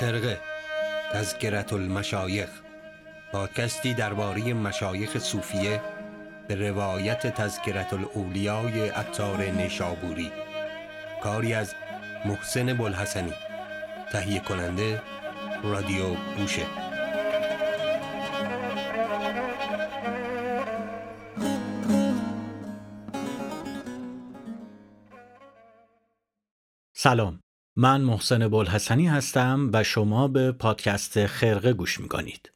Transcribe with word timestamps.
خرقه 0.00 0.40
تذکرت 1.12 1.72
المشایخ. 1.72 2.48
پادکستی 3.32 3.94
درباره 3.94 4.54
مشایخ 4.54 5.18
صوفیه 5.18 5.80
به 6.48 6.54
روایت 6.54 7.26
تذکرت 7.26 7.92
الاولیای 7.92 8.88
عطار 8.88 9.42
نیشابوری. 9.42 10.32
کاری 11.22 11.54
از 11.54 11.74
محسن 12.24 12.76
بلحسنی 12.76 13.32
تهیه 14.12 14.40
کننده 14.40 15.02
رادیو 15.62 16.14
گوشه. 16.38 16.66
سلام. 26.92 27.40
من 27.82 28.00
محسن 28.00 28.48
بلحسنی 28.48 29.06
هستم 29.08 29.70
و 29.72 29.82
شما 29.82 30.28
به 30.28 30.52
پادکست 30.52 31.26
خرقه 31.26 31.72
گوش 31.72 32.00
می‌کنید. 32.00 32.50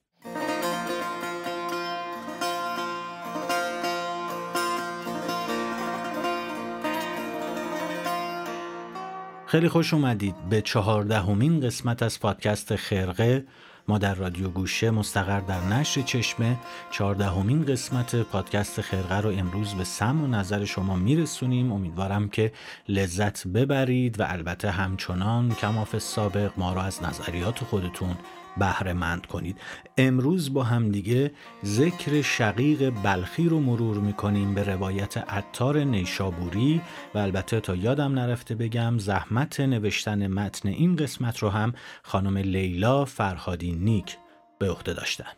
خیلی 9.46 9.68
خوش 9.68 9.94
اومدید 9.94 10.34
به 10.50 10.62
چهاردهمین 10.62 11.60
قسمت 11.60 12.02
از 12.02 12.20
پادکست 12.20 12.76
خرقه. 12.76 13.44
ما 13.88 13.98
در 13.98 14.14
رادیو 14.14 14.48
گوشه 14.48 14.90
مستقر 14.90 15.40
در 15.40 15.60
نشر 15.60 16.02
چشمه 16.02 16.56
چهاردهمین 16.90 17.64
قسمت 17.64 18.16
پادکست 18.16 18.80
خرقه 18.80 19.20
رو 19.20 19.30
امروز 19.30 19.74
به 19.74 19.84
سم 19.84 20.24
و 20.24 20.26
نظر 20.26 20.64
شما 20.64 20.96
میرسونیم. 20.96 21.72
امیدوارم 21.72 22.28
که 22.28 22.52
لذت 22.88 23.46
ببرید 23.46 24.20
و 24.20 24.24
البته 24.28 24.70
همچنان 24.70 25.54
کماف 25.54 25.98
سابق 25.98 26.50
ما 26.56 26.72
رو 26.72 26.80
از 26.80 27.02
نظریات 27.02 27.64
خودتون 27.64 28.16
بهره 28.56 28.92
مند 28.92 29.26
کنید. 29.26 29.60
امروز 29.98 30.54
با 30.54 30.62
همدیگه 30.62 31.32
ذکر 31.64 32.22
شقیق 32.22 32.90
بلخی 33.02 33.48
رو 33.48 33.60
مرور 33.60 33.96
می‌کنیم 33.96 34.54
به 34.54 34.62
روایت 34.62 35.16
عطار 35.16 35.78
نیشابوری 35.78 36.80
و 37.14 37.18
البته 37.18 37.60
تا 37.60 37.74
یادم 37.74 38.18
نرفته 38.18 38.54
بگم 38.54 38.98
زحمت 38.98 39.60
نوشتن 39.60 40.26
متن 40.26 40.68
این 40.68 40.96
قسمت 40.96 41.38
رو 41.38 41.48
هم 41.48 41.72
خانم 42.02 42.36
لیلا 42.36 43.04
فرهادی 43.04 43.72
نیک 43.72 44.16
به 44.58 44.70
عهده 44.70 44.92
داشتن. 44.94 45.32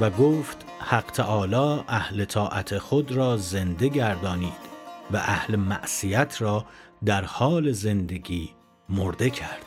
و 0.00 0.10
گفت 0.10 0.66
حق 0.80 1.10
تعالی 1.10 1.84
اهل 1.88 2.24
طاعت 2.24 2.78
خود 2.78 3.12
را 3.12 3.36
زنده 3.36 3.88
گردانید 3.88 4.70
و 5.10 5.16
اهل 5.16 5.56
معصیت 5.56 6.42
را 6.42 6.66
در 7.04 7.24
حال 7.24 7.72
زندگی 7.72 8.50
مرده 8.90 9.30
کرد 9.30 9.66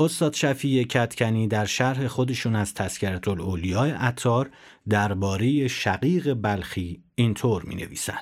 استاد 0.00 0.34
شفیع 0.34 0.82
کتکنی 0.84 1.48
در 1.48 1.64
شرح 1.64 2.06
خودشون 2.06 2.56
از 2.56 2.74
تذکرت 2.74 3.28
الاولیاء 3.28 3.88
عطار 3.88 4.50
درباره 4.88 5.68
شقیق 5.68 6.34
بلخی 6.34 7.02
اینطور 7.14 7.62
می 7.62 7.74
نویسن. 7.74 8.20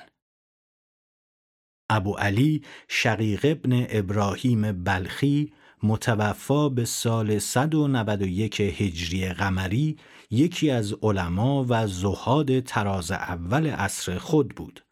ابو 1.89 2.13
علی 2.13 2.63
شقیق 2.87 3.39
ابن 3.43 3.85
ابراهیم 3.89 4.83
بلخی 4.83 5.53
متوفا 5.83 6.69
به 6.69 6.85
سال 6.85 7.39
191 7.39 8.61
هجری 8.61 9.29
قمری 9.29 9.97
یکی 10.29 10.69
از 10.69 10.93
علما 11.01 11.65
و 11.69 11.87
زهاد 11.87 12.59
تراز 12.59 13.11
اول 13.11 13.67
عصر 13.67 14.17
خود 14.17 14.55
بود. 14.55 14.85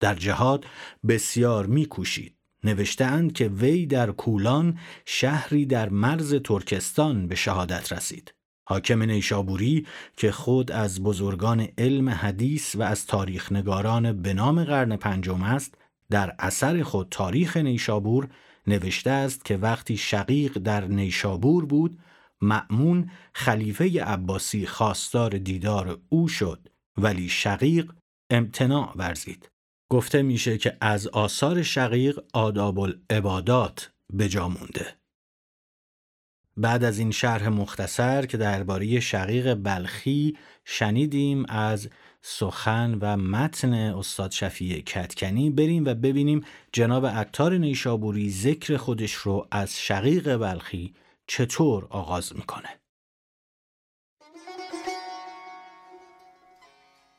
در 0.00 0.14
جهاد 0.14 0.66
بسیار 1.08 1.66
میکوشید. 1.66 2.36
نوشتهاند 2.64 3.32
که 3.32 3.48
وی 3.48 3.86
در 3.86 4.10
کولان 4.10 4.78
شهری 5.06 5.66
در 5.66 5.88
مرز 5.88 6.34
ترکستان 6.34 7.28
به 7.28 7.34
شهادت 7.34 7.92
رسید. 7.92 8.34
حاکم 8.68 9.02
نیشابوری 9.02 9.86
که 10.16 10.32
خود 10.32 10.72
از 10.72 11.02
بزرگان 11.02 11.68
علم 11.78 12.08
حدیث 12.08 12.76
و 12.76 12.82
از 12.82 13.06
تاریخ 13.06 13.52
نگاران 13.52 14.22
به 14.22 14.34
نام 14.34 14.64
قرن 14.64 14.96
پنجم 14.96 15.42
است 15.42 15.74
در 16.10 16.34
اثر 16.38 16.82
خود 16.82 17.08
تاریخ 17.10 17.56
نیشابور 17.56 18.28
نوشته 18.66 19.10
است 19.10 19.44
که 19.44 19.56
وقتی 19.56 19.96
شقیق 19.96 20.58
در 20.58 20.84
نیشابور 20.84 21.66
بود 21.66 21.98
مأمون 22.40 23.10
خلیفه 23.34 24.04
عباسی 24.04 24.66
خواستار 24.66 25.38
دیدار 25.38 26.00
او 26.08 26.28
شد 26.28 26.68
ولی 26.96 27.28
شقیق 27.28 27.92
امتناع 28.30 28.92
ورزید. 28.96 29.50
گفته 29.90 30.22
میشه 30.22 30.58
که 30.58 30.76
از 30.80 31.08
آثار 31.08 31.62
شقیق 31.62 32.18
آداب 32.32 32.78
العبادات 32.78 33.90
به 34.12 34.28
جا 34.28 34.48
مونده. 34.48 34.96
بعد 36.56 36.84
از 36.84 36.98
این 36.98 37.10
شرح 37.10 37.48
مختصر 37.48 38.26
که 38.26 38.36
درباره 38.36 39.00
شقیق 39.00 39.54
بلخی 39.54 40.36
شنیدیم 40.64 41.44
از 41.48 41.88
سخن 42.22 42.98
و 43.00 43.16
متن 43.16 43.74
استاد 43.74 44.30
شفیع 44.30 44.80
کتکنی. 44.80 45.50
بریم 45.50 45.84
و 45.84 45.94
ببینیم 45.94 46.44
جناب 46.72 47.06
عطار 47.06 47.58
نیشابوری 47.58 48.30
ذکر 48.30 48.76
خودش 48.76 49.12
رو 49.12 49.46
از 49.50 49.78
شقیق 49.78 50.36
بلخی 50.36 50.94
چطور 51.32 51.86
آغاز 51.90 52.36
می‌کنه. 52.36 52.68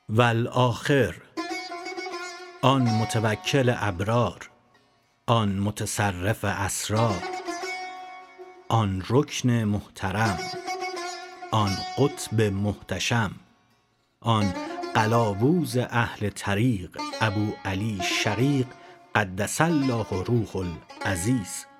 والآخر 0.10 1.22
آن 2.62 2.82
متوکل 2.82 3.74
ابرار 3.78 4.50
آن 5.28 5.60
متصرف 5.60 6.46
اسرار 6.46 7.24
آن 8.70 9.04
رکن 9.10 9.64
محترم 9.64 10.40
آن 11.52 11.72
قطب 11.98 12.42
محتشم 12.42 13.32
آن 14.20 14.54
قلاووز 14.96 15.78
اهل 15.78 16.30
طریق 16.30 16.98
ابو 17.22 17.52
علی 17.66 18.02
شقیق 18.04 18.68
قدس 19.16 19.62
الله 19.62 20.24
روح 20.24 20.56
العزیز. 20.56 21.71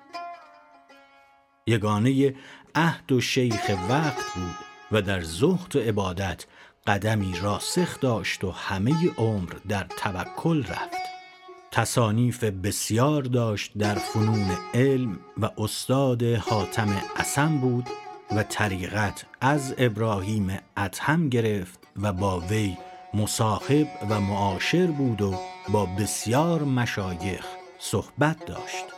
یگانه 1.66 2.34
عهد 2.74 3.12
و 3.12 3.20
شیخ 3.20 3.70
وقت 3.88 4.34
بود 4.34 4.56
و 4.92 5.02
در 5.02 5.20
زهد 5.20 5.76
و 5.76 5.80
عبادت 5.80 6.46
قدمی 6.86 7.34
راسخ 7.42 8.00
داشت 8.00 8.44
و 8.44 8.50
همه 8.50 9.10
عمر 9.18 9.52
در 9.68 9.86
توکل 9.98 10.64
رفت. 10.64 11.02
تصانیف 11.70 12.44
بسیار 12.44 13.22
داشت 13.22 13.72
در 13.78 13.94
فنون 13.94 14.50
علم 14.74 15.18
و 15.38 15.50
استاد 15.58 16.22
حاتم 16.22 17.02
اسم 17.16 17.58
بود 17.58 17.86
و 18.36 18.42
طریقت 18.42 19.26
از 19.40 19.74
ابراهیم 19.78 20.58
ادهم 20.76 21.28
گرفت 21.28 21.80
و 22.02 22.12
با 22.12 22.40
وی 22.40 22.76
مصاحب 23.14 23.88
و 24.10 24.20
معاشر 24.20 24.86
بود 24.86 25.22
و 25.22 25.34
با 25.68 25.86
بسیار 25.86 26.62
مشایخ 26.62 27.46
صحبت 27.78 28.46
داشت. 28.46 28.91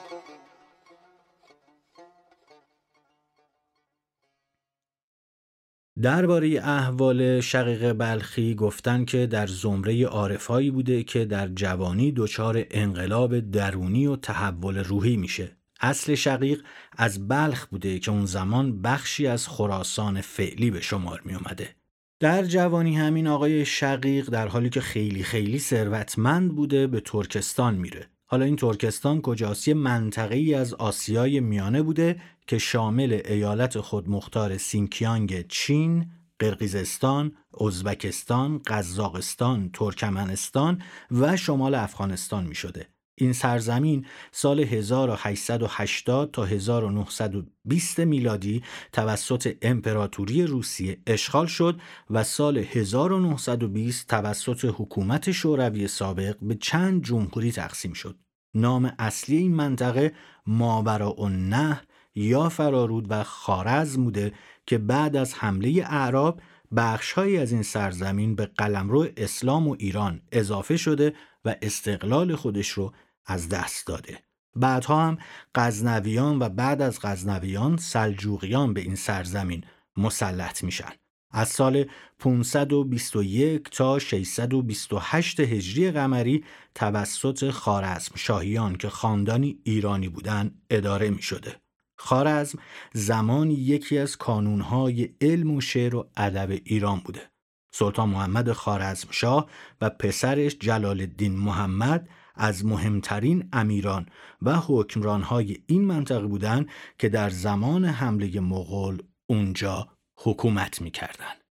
درباره 6.03 6.61
احوال 6.65 7.41
شقیق 7.41 7.93
بلخی 7.93 8.55
گفتن 8.55 9.05
که 9.05 9.27
در 9.27 9.47
زمره 9.47 10.07
عارفایی 10.07 10.71
بوده 10.71 11.03
که 11.03 11.25
در 11.25 11.49
جوانی 11.49 12.13
دچار 12.13 12.65
انقلاب 12.71 13.41
درونی 13.41 14.07
و 14.07 14.17
تحول 14.17 14.79
روحی 14.79 15.17
میشه 15.17 15.57
اصل 15.81 16.15
شقیق 16.15 16.63
از 16.97 17.29
بلخ 17.29 17.67
بوده 17.67 17.99
که 17.99 18.11
اون 18.11 18.27
زمان 18.27 18.83
بخشی 18.83 19.27
از 19.27 19.49
خراسان 19.49 20.21
فعلی 20.21 20.71
به 20.71 20.81
شمار 20.81 21.23
می 21.25 21.35
اومده. 21.35 21.75
در 22.21 22.45
جوانی 22.45 22.97
همین 22.97 23.27
آقای 23.27 23.65
شقیق 23.65 24.31
در 24.31 24.49
حالی 24.49 24.71
که 24.71 24.81
خیلی 24.81 25.23
خیلی 25.23 25.59
ثروتمند 25.59 26.55
بوده 26.55 26.87
به 26.87 27.01
ترکستان 27.01 27.75
میره. 27.75 28.09
حالا 28.27 28.45
این 28.45 28.57
ترکستان 28.57 29.21
کجاست 29.21 29.69
یه 29.69 29.75
منطقه 29.75 30.35
ای 30.35 30.55
از 30.55 30.75
آسیای 30.75 31.41
میانه 31.41 31.83
بوده 31.83 32.21
که 32.47 32.59
شامل 32.59 33.21
ایالت 33.25 33.81
خودمختار 33.81 34.59
سینکیانگ 34.59 35.47
چین، 35.49 36.11
قرقیزستان، 36.39 37.33
ازبکستان، 37.61 38.59
قزاقستان، 38.67 39.71
ترکمنستان 39.73 40.83
و 41.11 41.37
شمال 41.37 41.75
افغانستان 41.75 42.47
می 42.47 42.55
شده. 42.55 42.94
این 43.17 43.33
سرزمین 43.33 44.07
سال 44.33 44.61
1880 44.61 46.31
تا 46.31 46.45
1920 46.45 48.01
میلادی 48.01 48.63
توسط 48.93 49.57
امپراتوری 49.63 50.47
روسیه 50.47 50.99
اشغال 51.07 51.47
شد 51.47 51.81
و 52.11 52.25
سال 52.25 52.59
1920 52.59 54.09
توسط 54.09 54.65
حکومت 54.65 55.33
شوروی 55.33 55.89
سابق 55.89 56.37
به 56.43 56.55
چند 56.55 57.05
جمهوری 57.05 57.53
تقسیم 57.53 57.93
شد. 57.93 58.19
نام 58.55 58.93
اصلی 58.99 59.37
این 59.37 59.55
منطقه 59.55 60.13
ماورا 60.47 61.17
نه 61.29 61.81
یا 62.15 62.49
فرارود 62.49 63.07
و 63.09 63.25
خارز 63.25 63.97
بوده 63.97 64.33
که 64.67 64.79
بعد 64.79 65.17
از 65.17 65.35
حمله 65.35 65.85
اعراب 65.87 66.41
بخشهایی 66.77 67.37
از 67.37 67.53
این 67.53 67.63
سرزمین 67.63 68.35
به 68.35 68.47
قلمرو 68.47 69.07
اسلام 69.17 69.69
و 69.69 69.77
ایران 69.79 70.21
اضافه 70.33 70.77
شده 70.77 71.15
و 71.45 71.57
استقلال 71.63 72.35
خودش 72.35 72.69
رو 72.69 72.93
از 73.27 73.49
دست 73.49 73.87
داده. 73.87 74.19
بعدها 74.57 75.07
هم 75.07 75.19
غزنویان 75.55 76.39
و 76.39 76.49
بعد 76.49 76.83
از 76.83 76.99
غزنویان 77.03 77.77
سلجوقیان 77.77 78.75
به 78.75 78.81
این 78.81 78.95
سرزمین 78.95 79.65
مسلط 79.97 80.65
میشن. 80.65 80.93
از 81.31 81.49
سال 81.49 81.85
521 82.19 83.71
تا 83.71 83.99
628 83.99 85.41
هجری 85.41 85.91
قمری 85.91 86.45
توسط 86.75 87.51
خارزم 87.51 88.13
شاهیان 88.15 88.77
که 88.77 88.89
خاندانی 88.89 89.59
ایرانی 89.65 90.09
بودند 90.09 90.63
اداره 90.71 91.11
می 91.11 91.23
شده. 91.23 91.57
خارزم 91.97 92.59
زمانی 92.93 93.55
یکی 93.55 93.99
از 93.99 94.17
کانونهای 94.17 95.15
علم 95.21 95.51
و 95.51 95.61
شعر 95.61 95.95
و 95.95 96.11
ادب 96.17 96.51
ایران 96.65 97.01
بوده. 97.01 97.31
سلطان 97.73 98.09
محمد 98.09 98.53
خارزم 98.53 99.09
شاه 99.11 99.51
و 99.81 99.91
پسرش 99.91 100.57
جلال 100.61 101.01
الدین 101.01 101.37
محمد 101.37 102.09
از 102.35 102.65
مهمترین 102.65 103.49
امیران 103.53 104.07
و 104.43 104.57
حکمرانهای 104.57 105.57
این 105.67 105.85
منطقه 105.85 106.27
بودند 106.27 106.69
که 106.99 107.09
در 107.09 107.31
زمان 107.31 107.85
حمله 107.85 108.41
مغول 108.41 109.03
اونجا 109.27 109.89
حکومت 110.17 110.83
می‌کردند. 110.83 111.45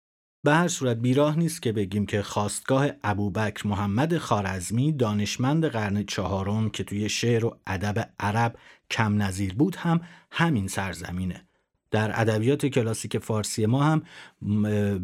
به 0.45 0.53
هر 0.53 0.67
صورت 0.67 0.97
بیراه 0.97 1.39
نیست 1.39 1.61
که 1.61 1.71
بگیم 1.71 2.05
که 2.05 2.21
خواستگاه 2.21 2.87
ابوبکر 3.03 3.67
محمد 3.67 4.17
خارزمی 4.17 4.91
دانشمند 4.91 5.65
قرن 5.65 6.03
چهارم 6.03 6.69
که 6.69 6.83
توی 6.83 7.09
شعر 7.09 7.45
و 7.45 7.59
ادب 7.67 8.09
عرب 8.19 8.55
کم 8.91 9.21
نظیر 9.21 9.53
بود 9.55 9.75
هم 9.75 10.01
همین 10.31 10.67
سرزمینه 10.67 11.47
در 11.93 12.21
ادبیات 12.21 12.65
کلاسیک 12.65 13.17
فارسی 13.17 13.65
ما 13.65 13.83
هم 13.83 14.03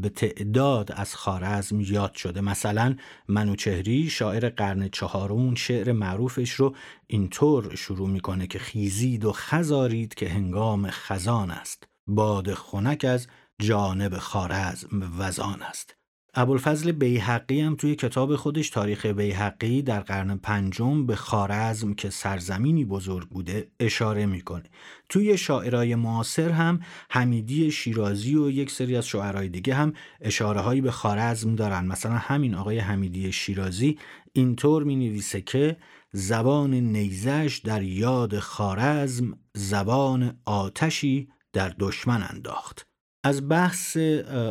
به 0.01 0.09
تعداد 0.09 0.91
از 0.91 1.15
خارزم 1.15 1.81
یاد 1.81 2.15
شده. 2.15 2.41
مثلا 2.41 2.95
منوچهری 3.27 4.09
شاعر 4.09 4.49
قرن 4.49 4.89
چهارم 4.89 5.55
شعر 5.55 5.91
معروفش 5.91 6.51
رو 6.51 6.75
اینطور 7.07 7.75
شروع 7.75 8.09
می‌کنه 8.09 8.47
که 8.47 8.59
خیزید 8.59 9.25
و 9.25 9.31
خزارید 9.31 10.13
که 10.13 10.29
هنگام 10.29 10.87
خزان 10.89 11.51
است. 11.51 11.87
باد 12.07 12.53
خنک 12.53 13.05
از 13.05 13.27
جانب 13.61 14.17
خارزم 14.17 15.11
وزان 15.17 15.61
است. 15.61 15.98
ابوالفضل 16.33 16.91
بیحقی 16.91 17.61
هم 17.61 17.75
توی 17.75 17.95
کتاب 17.95 18.35
خودش 18.35 18.69
تاریخ 18.69 19.05
بیحقی 19.05 19.81
در 19.81 19.99
قرن 19.99 20.37
پنجم 20.37 21.05
به 21.05 21.15
خارزم 21.15 21.93
که 21.93 22.09
سرزمینی 22.09 22.85
بزرگ 22.85 23.29
بوده 23.29 23.71
اشاره 23.79 24.25
می‌کنه. 24.25 24.63
توی 25.09 25.37
شاعرای 25.37 25.95
معاصر 25.95 26.49
هم 26.49 26.79
حمیدی 27.09 27.71
شیرازی 27.71 28.35
و 28.35 28.49
یک 28.49 28.71
سری 28.71 28.95
از 28.95 29.07
شاعرای 29.07 29.49
دیگه 29.49 29.75
هم 29.75 29.93
اشاره 30.21 30.59
هایی 30.59 30.81
به 30.81 30.91
خارزم 30.91 31.55
دارن. 31.55 31.85
مثلا 31.85 32.17
همین 32.17 32.55
آقای 32.55 32.79
حمیدی 32.79 33.31
شیرازی 33.31 33.97
اینطور 34.33 34.83
می 34.83 34.95
نویسه 34.95 35.41
که 35.41 35.77
زبان 36.11 36.73
نیزش 36.73 37.61
در 37.65 37.83
یاد 37.83 38.39
خارزم 38.39 39.37
زبان 39.53 40.39
آتشی 40.45 41.29
در 41.53 41.73
دشمن 41.79 42.23
انداخت. 42.29 42.88
از 43.23 43.49
بحث 43.49 43.97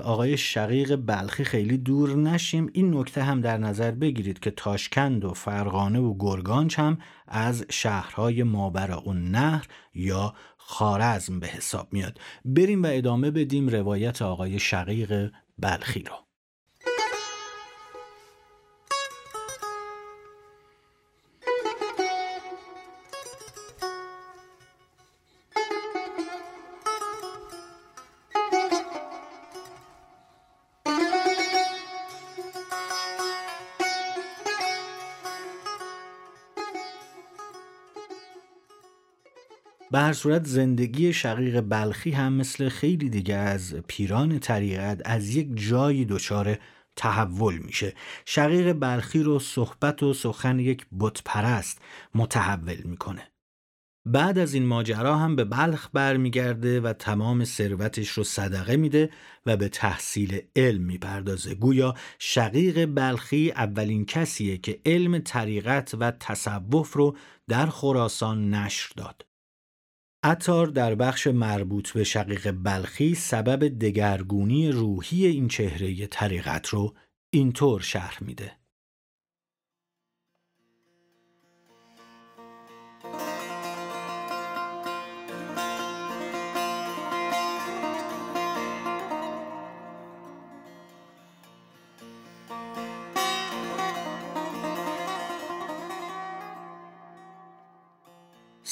آقای 0.04 0.36
شقیق 0.36 0.96
بلخی 0.96 1.44
خیلی 1.44 1.78
دور 1.78 2.16
نشیم. 2.16 2.70
این 2.72 2.96
نکته 2.96 3.22
هم 3.22 3.40
در 3.40 3.58
نظر 3.58 3.90
بگیرید 3.90 4.38
که 4.38 4.50
تاشکند 4.50 5.24
و 5.24 5.34
فرغانه 5.34 5.98
و 5.98 6.14
گرگانچ 6.18 6.78
هم 6.78 6.98
از 7.28 7.64
شهرهای 7.70 8.42
مابرا 8.42 9.00
و 9.00 9.12
نهر 9.12 9.66
یا 9.94 10.34
خارزم 10.56 11.40
به 11.40 11.46
حساب 11.46 11.88
میاد. 11.92 12.20
بریم 12.44 12.82
و 12.82 12.86
ادامه 12.90 13.30
بدیم 13.30 13.68
روایت 13.68 14.22
آقای 14.22 14.58
شقیق 14.58 15.30
بلخی 15.58 16.02
رو. 16.02 16.27
به 39.90 39.98
هر 39.98 40.12
صورت 40.12 40.46
زندگی 40.46 41.12
شقیق 41.12 41.60
بلخی 41.60 42.10
هم 42.10 42.32
مثل 42.32 42.68
خیلی 42.68 43.08
دیگه 43.10 43.34
از 43.34 43.74
پیران 43.74 44.38
طریقت 44.38 45.02
از 45.04 45.36
یک 45.36 45.48
جایی 45.54 46.04
دچار 46.04 46.58
تحول 46.96 47.58
میشه. 47.58 47.94
شقیق 48.26 48.72
بلخی 48.72 49.22
رو 49.22 49.38
صحبت 49.38 50.02
و 50.02 50.14
سخن 50.14 50.58
یک 50.58 50.86
بتپرست 51.00 51.82
متحول 52.14 52.82
می‌کنه. 52.84 53.22
بعد 54.06 54.38
از 54.38 54.54
این 54.54 54.66
ماجرا 54.66 55.16
هم 55.16 55.36
به 55.36 55.44
بلخ 55.44 55.88
برمیگرده 55.92 56.80
و 56.80 56.92
تمام 56.92 57.44
ثروتش 57.44 58.08
رو 58.08 58.24
صدقه 58.24 58.76
میده 58.76 59.10
و 59.46 59.56
به 59.56 59.68
تحصیل 59.68 60.40
علم 60.56 60.82
می‌پردازه. 60.82 61.54
گویا 61.54 61.94
شقیق 62.18 62.86
بلخی 62.86 63.50
اولین 63.50 64.04
کسیه 64.04 64.58
که 64.58 64.80
علم 64.86 65.18
طریقت 65.18 65.94
و 66.00 66.10
تصوف 66.10 66.92
رو 66.92 67.16
در 67.48 67.66
خراسان 67.66 68.54
نشر 68.54 68.92
داد. 68.96 69.27
عطار 70.22 70.66
در 70.66 70.94
بخش 70.94 71.26
مربوط 71.26 71.90
به 71.90 72.04
شقیق 72.04 72.50
بلخی 72.50 73.14
سبب 73.14 73.78
دگرگونی 73.78 74.70
روحی 74.72 75.26
این 75.26 75.48
چهره 75.48 76.06
طریقت 76.06 76.68
رو 76.68 76.94
اینطور 77.30 77.80
شرح 77.80 78.18
میده. 78.24 78.57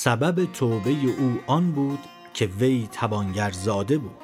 سبب 0.06 0.44
توبه 0.44 0.91
او 1.19 1.41
آن 1.47 1.73
بود 1.73 1.99
که 2.35 2.47
وی 2.47 2.88
توانگر 2.93 3.50
زاده 3.50 3.99
بود. 3.99 4.20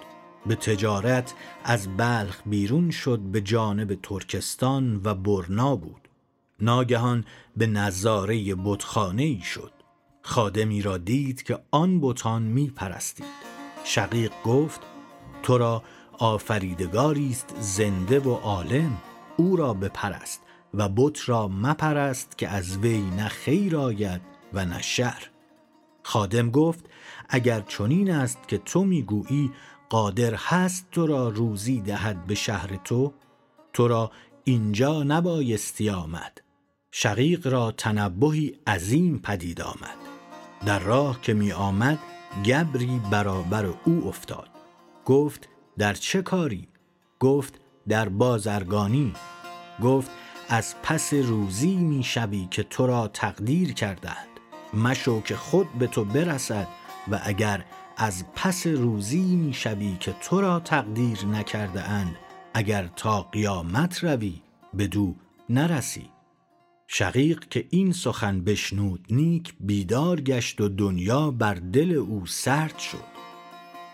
به 0.46 0.55
تجارت 0.55 1.34
از 1.64 1.96
بلخ 1.96 2.40
بیرون 2.46 2.90
شد 2.90 3.19
به 3.19 3.40
جانب 3.40 3.94
ترکستان 4.02 5.00
و 5.04 5.14
برنا 5.14 5.76
بود. 5.76 6.09
ناگهان 6.61 7.25
به 7.56 7.66
نظاره 7.66 8.54
بتخانه 8.54 9.23
ای 9.23 9.40
شد. 9.40 9.73
خادمی 10.23 10.83
را 10.83 10.99
دید 10.99 11.42
که 11.42 11.59
آن 11.71 12.00
بتان 12.00 12.42
می 12.42 12.71
پرستید 12.71 13.26
شقیق 13.85 14.33
گفت 14.45 14.80
تو 15.42 15.59
را 15.59 15.83
آفریدگاری 16.18 17.30
است 17.30 17.54
زنده 17.61 18.21
و 18.21 18.35
عالم. 18.35 18.97
او 19.37 19.56
را 19.56 19.75
بپرست 19.75 20.40
و 20.75 20.88
بت 20.88 21.28
را 21.28 21.49
مپرست 21.49 22.38
که 22.38 22.49
از 22.49 22.76
وی 22.76 23.00
نه 23.00 23.28
خیر 23.28 23.76
آید 23.76 24.21
و 24.52 24.64
نه 24.64 24.83
شر. 24.83 25.31
خادم 26.02 26.50
گفت 26.50 26.85
اگر 27.28 27.61
چنین 27.61 28.11
است 28.11 28.49
که 28.49 28.59
تو 28.59 28.85
می‌گویی 28.85 29.50
قادر 29.88 30.35
هست 30.35 30.87
تو 30.90 31.06
را 31.06 31.28
روزی 31.28 31.80
دهد 31.80 32.26
به 32.26 32.35
شهر 32.35 32.76
تو 32.85 33.12
تو 33.73 33.88
را 33.88 34.11
اینجا 34.44 35.02
نبایستی 35.02 35.90
آمد. 35.90 36.40
شقیق 36.90 37.47
را 37.47 37.71
تنبهی 37.71 38.59
عظیم 38.66 39.18
پدید 39.18 39.61
آمد. 39.61 39.97
در 40.66 40.78
راه 40.78 41.21
که 41.21 41.35
می 41.35 41.52
آمد 41.52 41.99
گبری 42.44 43.00
برابر 43.11 43.66
او 43.85 44.09
افتاد. 44.09 44.49
گفت 45.04 45.49
در 45.78 45.94
چه 45.94 46.23
کاری؟ 46.23 46.68
گفت 47.21 47.61
در 47.88 48.09
بازرگانی. 48.09 49.12
گفت 49.82 50.11
از 50.49 50.75
پس 50.82 51.14
روزی 51.14 51.76
می 51.76 52.02
شوی 52.02 52.49
که 52.50 52.62
تو 52.62 52.87
را 52.87 53.09
تقدیر 53.09 53.73
کردند 53.73 54.31
مشو 54.75 55.21
که 55.21 55.37
خود 55.37 55.73
به 55.73 55.87
تو 55.87 56.05
برسد 56.05 56.69
و 57.11 57.21
اگر 57.23 57.64
از 57.97 58.25
پس 58.35 58.67
روزی 58.67 59.37
می 59.37 59.55
شوی 59.55 59.97
که 60.00 60.12
تو 60.12 60.41
را 60.41 60.61
تقدیر 60.61 61.26
نکرده 61.26 61.83
اند 61.83 62.17
اگر 62.55 62.91
تا 62.97 63.23
قیامت 63.23 64.05
روی 64.05 64.41
دو 64.91 65.14
نرسی. 65.49 66.11
شقیق 66.87 67.49
که 67.49 67.67
این 67.71 67.93
سخن 67.93 68.45
بشنود 68.45 69.07
نیک 69.11 69.55
بیدار 69.61 70.21
گشت 70.21 70.61
و 70.61 70.69
دنیا 70.69 71.31
بر 71.31 71.55
دل 71.55 71.93
او 71.93 72.26
سرد 72.26 72.79
شد. 72.79 73.12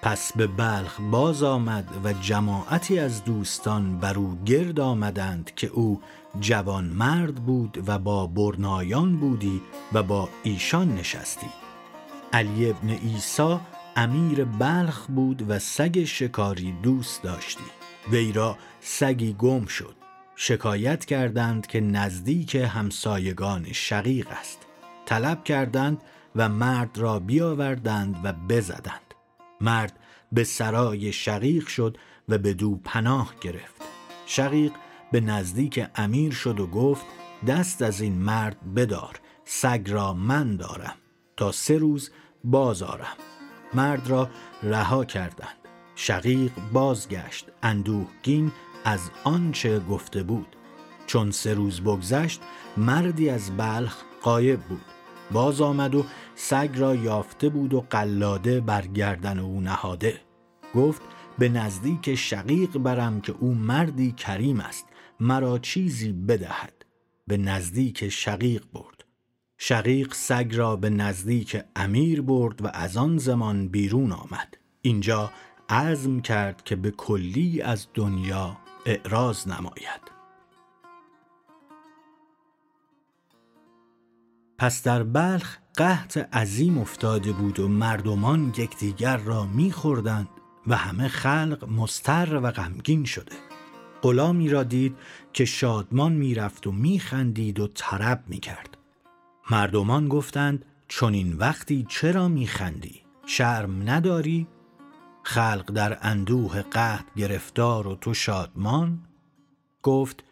پس 0.03 0.33
به 0.37 0.47
بلخ 0.47 1.01
باز 1.11 1.43
آمد 1.43 1.89
و 2.05 2.13
جماعتی 2.13 2.99
از 2.99 3.25
دوستان 3.25 3.99
بر 3.99 4.19
او 4.19 4.39
گرد 4.45 4.81
آمدند 4.81 5.55
که 5.57 5.67
او 5.67 6.01
جوان 6.40 6.85
مرد 6.85 7.35
بود 7.35 7.85
و 7.87 7.99
با 7.99 8.26
برنایان 8.26 9.16
بودی 9.16 9.62
و 9.92 10.02
با 10.02 10.28
ایشان 10.42 10.95
نشستی. 10.95 11.50
علی 12.33 12.71
ابن 12.71 12.88
ایسا 12.88 13.61
امیر 13.97 14.45
بلخ 14.45 15.07
بود 15.07 15.50
و 15.50 15.59
سگ 15.59 16.04
شکاری 16.04 16.73
دوست 16.83 17.23
داشتی. 17.23 17.64
وی 18.11 18.33
را 18.33 18.57
سگی 18.80 19.33
گم 19.33 19.66
شد. 19.66 19.95
شکایت 20.37 21.04
کردند 21.04 21.66
که 21.66 21.80
نزدیک 21.80 22.54
همسایگان 22.54 23.73
شقیق 23.73 24.26
است. 24.30 24.66
طلب 25.07 25.45
کردند 25.45 26.02
و 26.37 26.49
مرد 26.49 26.99
را 26.99 27.18
بیاوردند 27.18 28.16
و 28.25 28.33
بزدند. 28.33 29.14
مرد 29.61 29.99
به 30.33 30.45
سرای 30.45 31.12
شقیق 31.12 31.66
شد 31.66 31.97
و 32.28 32.38
به 32.38 32.54
دو 32.54 32.80
پناه 32.85 33.35
گرفت. 33.40 33.83
شقیق 34.26 34.73
به 35.12 35.21
نزدیک 35.21 35.87
امیر 35.95 36.33
شد 36.33 36.61
و 36.61 36.67
گفت 36.67 37.07
دست 37.47 37.83
از 37.83 38.00
این 38.00 38.15
مرد 38.15 38.75
بدار 38.75 39.21
سگ 39.45 39.91
را 39.91 40.15
من 40.15 40.57
دارم 40.57 40.95
تا 41.37 41.53
سه 41.53 41.79
روز 41.79 42.11
بازارم 42.45 43.17
مرد 43.75 44.11
را 44.11 44.29
رها 44.62 45.05
کردند. 45.05 45.57
شقیق 45.95 46.53
بازگشت 46.73 47.47
اندوهگین 47.62 48.53
از 48.85 49.11
آنچه 49.25 49.81
گفته 49.81 50.23
بود. 50.23 50.57
چون 51.07 51.31
سه 51.31 51.55
روز 51.55 51.81
بگذشت 51.81 52.41
مردی 52.77 53.31
از 53.31 53.57
بلخ 53.57 53.97
قایب 54.23 54.61
بود. 54.61 54.85
باز 55.33 55.61
آمد 55.61 55.95
و 55.95 56.05
سگ 56.35 56.71
را 56.75 56.95
یافته 56.95 57.49
بود 57.49 57.75
و 57.75 57.87
قلاده 57.91 58.61
بر 58.61 58.87
گردن 58.87 59.38
او 59.38 59.61
نهاده. 59.61 60.21
گفت 60.75 61.03
به 61.38 61.49
نزدیک 61.49 62.15
شقیق 62.15 62.79
برم 62.79 63.21
که 63.21 63.35
او 63.41 63.55
مردی 63.55 64.12
کریم 64.12 64.61
است. 64.61 64.88
مرا 65.21 65.59
چیزی 65.59 66.13
بدهد 66.13 66.85
به 67.27 67.37
نزدیک 67.37 68.09
شقیق 68.09 68.65
برد. 68.73 69.05
شقیق 69.59 70.15
سگ 70.15 70.51
را 70.55 70.77
به 70.77 70.91
نزدیک 70.91 71.63
امیر 71.77 72.23
برد 72.23 72.65
و 72.65 72.69
از 72.75 72.97
آن 72.97 73.19
زمان 73.19 73.69
بیرون 73.69 74.13
آمد. 74.13 74.57
اینجا 74.83 75.33
عزم 75.69 76.21
کرد 76.21 76.65
که 76.65 76.77
به 76.77 76.91
کلی 76.91 77.63
از 77.63 77.87
دنیا 77.95 78.57
اعراض 78.87 79.49
نماید. 79.49 80.19
پس 84.59 84.83
در 84.83 85.03
بلخ 85.03 85.59
قحط 85.75 86.17
عظیم 86.17 86.79
افتاده 86.79 87.33
بود 87.33 87.61
و 87.61 87.69
مردمان 87.69 88.55
یکدیگر 88.57 89.17
را 89.17 89.47
میخوردند 89.47 90.29
و 90.67 90.77
همه 90.77 91.09
خلق 91.09 91.69
مستر 91.69 92.41
و 92.43 92.51
غمگین 92.51 93.05
شده. 93.05 93.48
غلامی 94.02 94.49
را 94.49 94.62
دید 94.62 94.97
که 95.33 95.45
شادمان 95.45 96.12
می‌رفت 96.12 96.67
و 96.67 96.73
میخندید 96.73 97.61
و 97.61 97.69
طرب 97.75 98.25
می‌کرد. 98.26 98.76
مردمان 99.50 100.09
گفتند 100.09 100.64
چون 100.88 101.14
این 101.14 101.33
وقتی 101.33 101.87
چرا 101.88 102.28
میخندی؟ 102.28 103.02
شرم 103.26 103.90
نداری؟ 103.90 104.47
خلق 105.23 105.73
در 105.73 105.99
اندوه 106.02 106.62
قحط 106.62 107.05
گرفتار 107.17 107.87
و 107.87 107.95
تو 107.95 108.14
شادمان؟ 108.14 109.00
گفت 109.83 110.25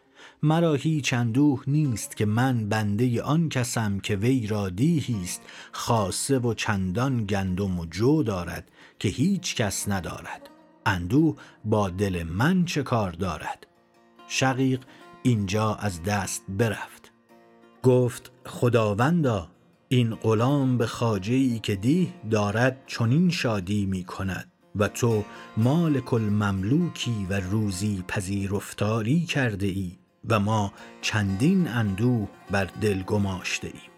مرا 0.43 0.73
هیچ 0.73 1.13
اندوه 1.13 1.63
نیست 1.67 2.17
که 2.17 2.25
من 2.25 2.69
بنده 2.69 3.21
آن 3.21 3.49
کسم 3.49 3.99
که 3.99 4.15
وی 4.15 4.47
را 4.47 4.69
دیهی 4.69 5.21
است 5.23 5.41
خاصه 5.71 6.39
و 6.39 6.53
چندان 6.53 7.25
گندم 7.25 7.79
و 7.79 7.85
جو 7.85 8.23
دارد 8.23 8.71
که 8.99 9.09
هیچ 9.09 9.55
کس 9.55 9.89
ندارد. 9.89 10.49
اندوه 10.87 11.35
با 11.65 11.89
دل 11.89 12.23
من 12.23 12.65
چه 12.65 12.83
کار 12.83 13.11
دارد؟ 13.11 13.67
شقیق 14.27 14.79
اینجا 15.23 15.75
از 15.75 16.03
دست 16.03 16.43
برفت. 16.49 17.11
گفت 17.83 18.31
خداوندا 18.45 19.47
این 19.89 20.15
غلام 20.15 20.77
به 20.77 20.87
خاجه 20.87 21.59
که 21.59 21.75
دیه 21.75 22.07
دارد 22.31 22.83
چنین 22.87 23.29
شادی 23.29 23.85
می 23.85 24.03
کند 24.03 24.51
و 24.75 24.87
تو 24.87 25.23
مالک 25.57 26.13
المملوکی 26.13 27.27
و 27.29 27.39
روزی 27.39 28.03
پذیرفتاری 28.07 29.25
کرده 29.25 29.67
ای 29.67 29.91
و 30.29 30.39
ما 30.39 30.73
چندین 31.01 31.67
اندوه 31.67 32.27
بر 32.51 32.65
دل 32.65 33.03
گماشته 33.03 33.67
ایم. 33.67 33.96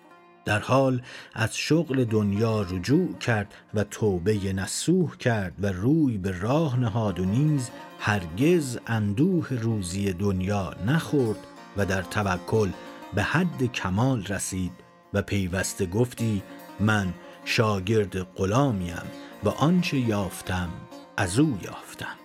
در 0.49 0.59
حال 0.59 1.01
از 1.33 1.57
شغل 1.57 2.03
دنیا 2.03 2.61
رجوع 2.61 3.17
کرد 3.17 3.53
و 3.73 3.83
توبه 3.83 4.53
نسوح 4.53 5.15
کرد 5.17 5.53
و 5.59 5.67
روی 5.67 6.17
به 6.17 6.39
راه 6.39 6.79
نهاد 6.79 7.19
و 7.19 7.25
نیز 7.25 7.69
هرگز 7.99 8.79
اندوه 8.87 9.47
روزی 9.61 10.13
دنیا 10.13 10.73
نخورد 10.87 11.37
و 11.77 11.85
در 11.85 12.01
توکل 12.01 12.69
به 13.13 13.23
حد 13.23 13.71
کمال 13.71 14.25
رسید 14.25 14.71
و 15.13 15.21
پیوسته 15.21 15.85
گفتی 15.85 16.43
من 16.79 17.13
شاگرد 17.45 18.19
غلامیم 18.19 19.07
و 19.43 19.49
آنچه 19.49 19.97
یافتم 19.97 20.69
از 21.17 21.39
او 21.39 21.59
یافتم. 21.63 22.18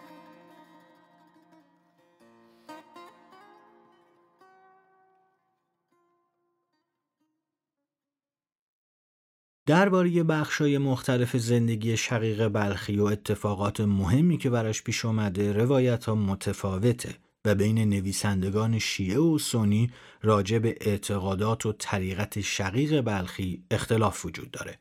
درباره 9.67 10.23
بخشای 10.23 10.79
مختلف 10.79 11.37
زندگی 11.37 11.97
شقیق 11.97 12.49
بلخی 12.49 12.97
و 12.97 13.05
اتفاقات 13.05 13.81
مهمی 13.81 14.39
که 14.39 14.51
براش 14.51 14.83
پیش 14.83 15.05
اومده 15.05 15.53
روایت 15.53 16.05
ها 16.05 16.15
متفاوته 16.15 17.15
و 17.45 17.55
بین 17.55 17.79
نویسندگان 17.79 18.79
شیعه 18.79 19.19
و 19.19 19.39
سنی 19.39 19.91
راجع 20.23 20.59
به 20.59 20.77
اعتقادات 20.81 21.67
و 21.67 21.73
طریقت 21.73 22.41
شقیق 22.41 23.01
بلخی 23.01 23.65
اختلاف 23.71 24.25
وجود 24.25 24.51
داره. 24.51 24.79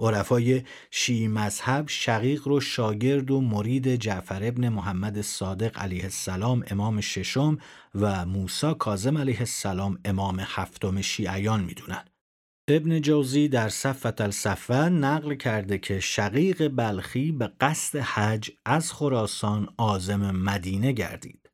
عرفای 0.00 0.62
شیعی 0.90 1.28
مذهب 1.28 1.84
شقیق 1.88 2.48
رو 2.48 2.60
شاگرد 2.60 3.30
و 3.30 3.40
مرید 3.40 3.96
جعفر 3.96 4.40
ابن 4.44 4.68
محمد 4.68 5.20
صادق 5.20 5.78
علیه 5.78 6.04
السلام 6.04 6.64
امام 6.70 7.00
ششم 7.00 7.58
و 7.94 8.26
موسی 8.26 8.74
کاظم 8.78 9.18
علیه 9.18 9.40
السلام 9.40 9.98
امام 10.04 10.40
هفتم 10.40 11.00
شیعیان 11.00 11.64
می‌دونن. 11.64 12.04
ابن 12.70 13.00
جوزی 13.00 13.48
در 13.48 13.68
صفت 13.68 14.20
الصفه 14.20 14.74
نقل 14.88 15.34
کرده 15.34 15.78
که 15.78 16.00
شقیق 16.00 16.68
بلخی 16.68 17.32
به 17.32 17.52
قصد 17.60 17.98
حج 17.98 18.50
از 18.64 18.92
خراسان 18.92 19.68
آزم 19.76 20.30
مدینه 20.30 20.92
گردید. 20.92 21.50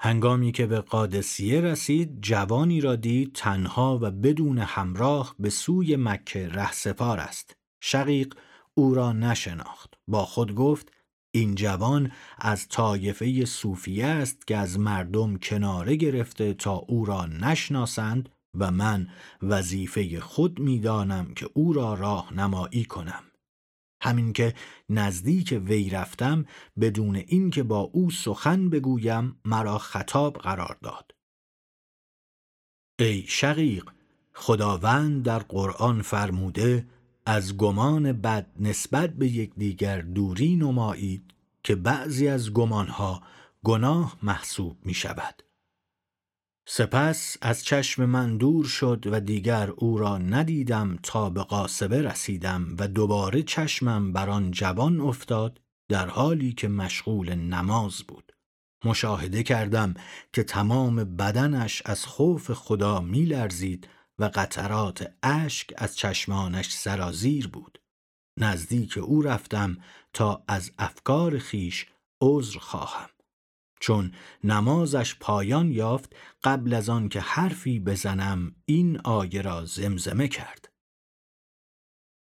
هنگامی 0.00 0.52
که 0.52 0.66
به 0.66 0.80
قادسیه 0.80 1.60
رسید 1.60 2.20
جوانی 2.20 2.80
را 2.80 2.96
دید 2.96 3.32
تنها 3.34 3.98
و 4.02 4.10
بدون 4.10 4.58
همراه 4.58 5.34
به 5.38 5.50
سوی 5.50 5.96
مکه 5.96 6.48
رهسپار 6.48 7.20
است. 7.20 7.56
شقیق 7.80 8.34
او 8.74 8.94
را 8.94 9.12
نشناخت. 9.12 9.94
با 10.08 10.24
خود 10.24 10.54
گفت 10.54 10.92
این 11.30 11.54
جوان 11.54 12.12
از 12.38 12.68
طایفه 12.68 13.44
صوفیه 13.44 14.06
است 14.06 14.46
که 14.46 14.56
از 14.56 14.78
مردم 14.78 15.36
کناره 15.36 15.96
گرفته 15.96 16.54
تا 16.54 16.74
او 16.74 17.04
را 17.04 17.26
نشناسند 17.26 18.28
و 18.58 18.70
من 18.70 19.08
وظیفه 19.42 20.20
خود 20.20 20.58
می‌دانم 20.58 21.34
که 21.34 21.48
او 21.54 21.72
را 21.72 21.94
راهنمایی 21.94 22.84
کنم. 22.84 23.22
همین 24.00 24.32
که 24.32 24.54
نزدیک 24.88 25.62
وی 25.66 25.90
رفتم 25.90 26.44
بدون 26.80 27.16
اینکه 27.16 27.62
با 27.62 27.78
او 27.78 28.10
سخن 28.10 28.70
بگویم 28.70 29.40
مرا 29.44 29.78
خطاب 29.78 30.36
قرار 30.38 30.78
داد. 30.82 31.14
ای 32.98 33.24
شقیق 33.28 33.90
خداوند 34.34 35.24
در 35.24 35.38
قرآن 35.38 36.02
فرموده 36.02 36.86
از 37.26 37.56
گمان 37.56 38.12
بد 38.12 38.46
نسبت 38.60 39.10
به 39.10 39.28
یکدیگر 39.28 40.00
دوری 40.00 40.56
نمایید 40.56 41.34
که 41.62 41.74
بعضی 41.74 42.28
از 42.28 42.52
گمانها 42.52 43.22
گناه 43.64 44.16
محسوب 44.22 44.76
می 44.84 44.94
شود 44.94 45.42
سپس 46.68 47.36
از 47.40 47.64
چشم 47.64 48.04
من 48.04 48.36
دور 48.36 48.64
شد 48.64 49.04
و 49.06 49.20
دیگر 49.20 49.70
او 49.70 49.98
را 49.98 50.18
ندیدم 50.18 50.98
تا 51.02 51.30
به 51.30 51.42
قاسبه 51.42 52.02
رسیدم 52.02 52.76
و 52.78 52.88
دوباره 52.88 53.42
چشمم 53.42 54.12
بر 54.12 54.30
آن 54.30 54.50
جوان 54.50 55.00
افتاد 55.00 55.60
در 55.88 56.06
حالی 56.08 56.52
که 56.52 56.68
مشغول 56.68 57.34
نماز 57.34 58.02
بود. 58.02 58.32
مشاهده 58.84 59.42
کردم 59.42 59.94
که 60.32 60.42
تمام 60.42 60.96
بدنش 61.16 61.82
از 61.84 62.04
خوف 62.04 62.52
خدا 62.52 63.00
میلرزید 63.00 63.88
و 64.18 64.30
قطرات 64.34 65.12
اشک 65.22 65.72
از 65.76 65.96
چشمانش 65.96 66.72
سرازیر 66.72 67.48
بود. 67.48 67.78
نزدیک 68.38 68.98
او 68.98 69.22
رفتم 69.22 69.76
تا 70.12 70.44
از 70.48 70.70
افکار 70.78 71.38
خیش 71.38 71.86
عذر 72.20 72.58
خواهم. 72.58 73.15
چون 73.80 74.12
نمازش 74.44 75.14
پایان 75.20 75.72
یافت 75.72 76.16
قبل 76.44 76.74
از 76.74 76.88
آن 76.88 77.08
که 77.08 77.20
حرفی 77.20 77.80
بزنم 77.80 78.54
این 78.64 79.00
آیه 79.00 79.42
را 79.42 79.64
زمزمه 79.64 80.28
کرد. 80.28 80.68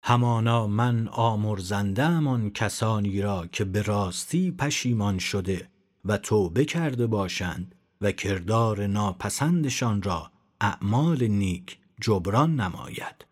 همانا 0.04 0.68
من 0.68 1.08
آمرزنده 1.08 2.06
آن 2.06 2.50
کسانی 2.50 3.22
را 3.22 3.48
که 3.48 3.66
به 3.66 3.82
راستی 3.82 4.52
پشیمان 4.52 5.18
شده 5.18 5.70
و 6.06 6.18
توبه 6.18 6.66
کرده 6.66 7.08
باشند 7.08 7.76
و 8.02 8.12
کردار 8.12 8.88
ناپسندشان 8.88 10.02
را 10.02 10.32
اعمال 10.62 11.28
نیک 11.28 11.80
جبران 12.02 12.60
نماید. 12.60 13.26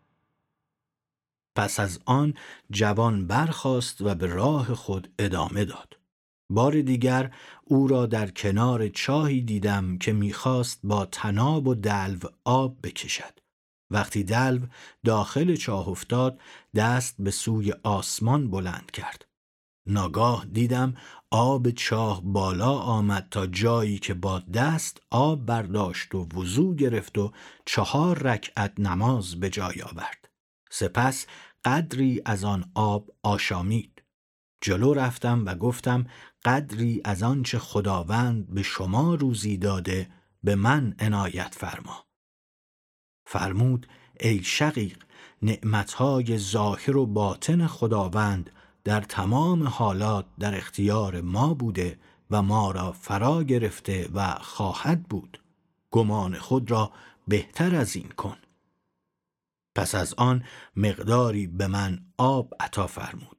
پس 1.56 1.80
از 1.80 2.00
آن 2.06 2.34
جوان 2.72 3.28
برخاست 3.28 4.02
و 4.02 4.16
به 4.16 4.28
راه 4.28 4.76
خود 4.76 5.14
ادامه 5.20 5.66
داد. 5.66 5.97
بار 6.50 6.82
دیگر 6.82 7.36
او 7.64 7.88
را 7.88 8.06
در 8.06 8.32
کنار 8.32 8.88
چاهی 8.88 9.42
دیدم 9.42 9.98
که 9.98 10.14
می‌خواست 10.14 10.80
با 10.84 11.06
تناب 11.06 11.68
و 11.68 11.76
دلو 11.76 12.20
آب 12.44 12.78
بکشد. 12.84 13.40
وقتی 13.92 14.24
دلو 14.24 14.66
داخل 15.06 15.56
چاه 15.56 15.90
افتاد 15.90 16.40
دست 16.76 17.16
به 17.20 17.32
سوی 17.32 17.74
آسمان 17.84 18.52
بلند 18.52 18.92
کرد. 18.92 19.26
ناگاه 19.88 20.46
دیدم 20.46 20.96
آب 21.32 21.70
چاه 21.70 22.22
بالا 22.24 22.74
آمد 22.74 23.28
تا 23.32 23.48
جایی 23.48 23.98
که 23.98 24.14
با 24.14 24.40
دست 24.40 25.02
آب 25.12 25.46
برداشت 25.46 26.16
و 26.16 26.28
وضوع 26.36 26.76
گرفت 26.76 27.18
و 27.18 27.32
چهار 27.66 28.20
رکعت 28.20 28.80
نماز 28.80 29.40
به 29.40 29.50
جای 29.50 29.82
آورد. 29.82 30.30
سپس 30.72 31.26
قدری 31.66 32.22
از 32.26 32.44
آن 32.44 32.72
آب 32.74 33.12
آشامید. 33.24 33.97
جلو 34.62 34.94
رفتم 34.94 35.46
و 35.46 35.56
گفتم 35.56 36.06
قدری 36.46 37.02
از 37.04 37.24
آنچه 37.24 37.60
خداوند 37.60 38.54
به 38.54 38.64
شما 38.64 39.16
روزی 39.16 39.58
داده 39.58 40.10
به 40.44 40.56
من 40.56 40.96
عنایت 41.00 41.56
فرما. 41.56 42.06
فرمود 43.26 43.88
ای 44.20 44.44
شقیق 44.44 45.04
نعمتهای 45.42 46.38
ظاهر 46.38 46.98
و 46.98 47.06
باطن 47.06 47.68
خداوند 47.68 48.50
در 48.84 49.02
تمام 49.02 49.68
حالات 49.68 50.26
در 50.40 50.58
اختیار 50.58 51.22
ما 51.22 51.54
بوده 51.54 52.00
و 52.32 52.42
ما 52.42 52.72
را 52.72 52.92
فرا 52.92 53.44
گرفته 53.44 54.10
و 54.14 54.36
خواهد 54.42 55.04
بود. 55.04 55.42
گمان 55.92 56.38
خود 56.38 56.72
را 56.72 56.92
بهتر 57.28 57.76
از 57.76 57.96
این 57.96 58.10
کن. 58.10 58.38
پس 59.76 59.96
از 59.96 60.14
آن 60.14 60.44
مقداری 60.76 61.48
به 61.48 61.68
من 61.68 62.06
آب 62.18 62.54
عطا 62.60 62.88
فرمود. 62.88 63.37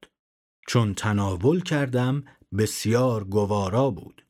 چون 0.68 0.94
تناول 0.94 1.60
کردم 1.60 2.24
بسیار 2.58 3.24
گوارا 3.24 3.90
بود. 3.90 4.24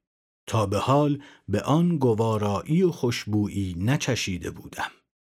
تا 0.46 0.66
به 0.66 0.78
حال 0.78 1.22
به 1.48 1.60
آن 1.60 1.98
گوارایی 1.98 2.82
و 2.82 2.90
خوشبویی 2.90 3.74
نچشیده 3.78 4.50
بودم. 4.50 4.90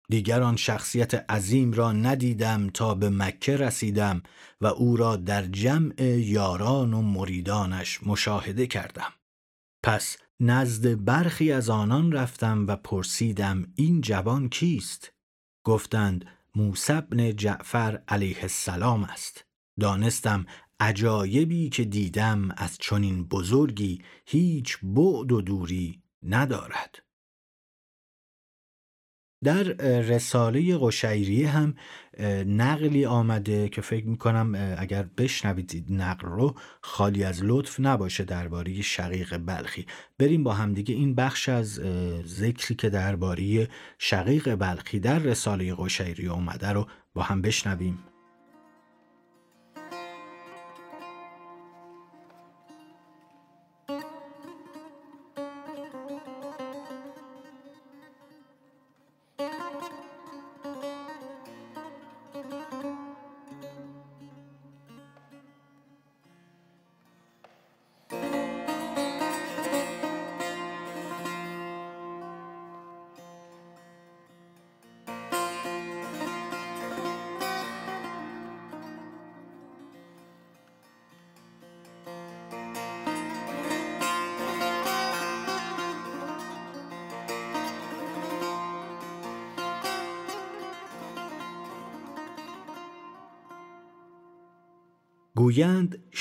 دیگر 0.08 0.42
آن 0.42 0.56
شخصیت 0.56 1.30
عظیم 1.30 1.72
را 1.72 1.92
ندیدم 1.92 2.70
تا 2.70 2.94
به 2.94 3.10
مکه 3.10 3.56
رسیدم 3.56 4.22
و 4.60 4.66
او 4.66 4.96
را 4.96 5.16
در 5.16 5.46
جمع 5.46 6.02
یاران 6.02 6.94
و 6.94 7.02
مریدانش 7.02 8.00
مشاهده 8.02 8.66
کردم. 8.66 9.12
پس 9.82 10.16
نزد 10.40 11.04
برخی 11.04 11.52
از 11.52 11.70
آنان 11.70 12.12
رفتم 12.12 12.66
و 12.66 12.76
پرسیدم 12.76 13.72
این 13.74 14.00
جوان 14.00 14.48
کیست؟ 14.48 15.12
گفتند 15.64 16.24
موسی 16.54 17.00
بن 17.00 17.36
جعفر 17.36 18.02
علیه 18.08 18.42
السلام 18.42 19.04
است. 19.04 19.46
دانستم 19.80 20.46
عجایبی 20.80 21.68
که 21.68 21.84
دیدم 21.84 22.48
از 22.56 22.78
چنین 22.78 23.24
بزرگی 23.24 24.02
هیچ 24.26 24.78
بعد 24.82 25.32
و 25.32 25.42
دوری 25.42 26.02
ندارد. 26.22 27.02
در 29.44 29.62
رساله 30.02 30.78
قشیریه 30.78 31.48
هم 31.48 31.74
نقلی 32.46 33.06
آمده 33.06 33.68
که 33.68 33.80
فکر 33.80 34.06
می‌کنم 34.06 34.76
اگر 34.78 35.02
بشنوید 35.02 35.86
نقل 35.90 36.28
رو 36.28 36.54
خالی 36.80 37.24
از 37.24 37.40
لطف 37.44 37.80
نباشه 37.80 38.24
درباره 38.24 38.82
شقیق 38.82 39.36
بلخی. 39.36 39.86
بریم 40.18 40.44
با 40.44 40.52
همدیگه 40.52 40.94
این 40.94 41.14
بخش 41.14 41.48
از 41.48 41.68
ذکری 42.24 42.74
که 42.74 42.90
درباره 42.90 43.68
شقیق 43.98 44.54
بلخی 44.54 45.00
در 45.00 45.18
رساله 45.18 45.74
قشیریه 45.74 46.32
اومده 46.32 46.68
رو 46.68 46.86
با 47.14 47.22
هم 47.22 47.42
بشنویم. 47.42 47.98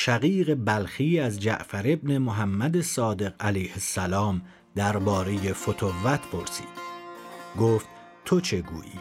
شقیق 0.06 0.54
بلخی 0.54 1.20
از 1.20 1.40
جعفر 1.40 1.84
ابن 1.86 2.18
محمد 2.18 2.82
صادق 2.82 3.34
علیه 3.40 3.72
السلام 3.74 4.42
درباره 4.76 5.54
فتوت 5.54 6.20
پرسید. 6.32 6.68
گفت 7.60 7.88
تو 8.26 8.42
چه 8.42 8.62
گویی؟ 8.62 9.00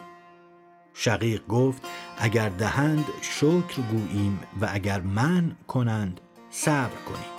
شقیق 0.93 1.47
گفت 1.47 1.81
اگر 2.17 2.49
دهند 2.49 3.05
شکر 3.21 3.81
گوییم 3.91 4.39
و 4.61 4.69
اگر 4.71 5.01
من 5.01 5.55
کنند 5.67 6.21
صبر 6.49 6.97
کنیم. 7.05 7.35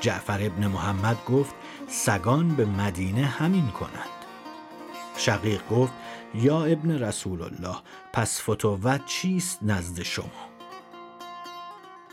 جعفر 0.00 0.38
ابن 0.42 0.66
محمد 0.66 1.24
گفت 1.24 1.54
سگان 1.88 2.48
به 2.48 2.64
مدینه 2.64 3.26
همین 3.26 3.66
کنند. 3.66 4.24
شقیق 5.16 5.68
گفت 5.70 5.92
یا 6.34 6.64
ابن 6.64 6.90
رسول 6.90 7.42
الله 7.42 7.76
پس 8.12 8.42
فتوت 8.42 9.06
چیست 9.06 9.58
نزد 9.62 10.02
شما؟ 10.02 10.48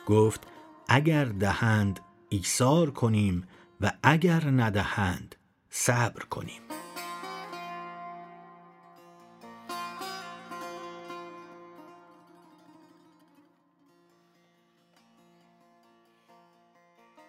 گفت 0.05 0.50
اگر 0.93 1.25
دهند 1.25 1.99
ایثار 2.29 2.91
کنیم 2.91 3.47
و 3.81 3.91
اگر 4.03 4.49
ندهند 4.49 5.35
صبر 5.69 6.23
کنیم. 6.23 6.70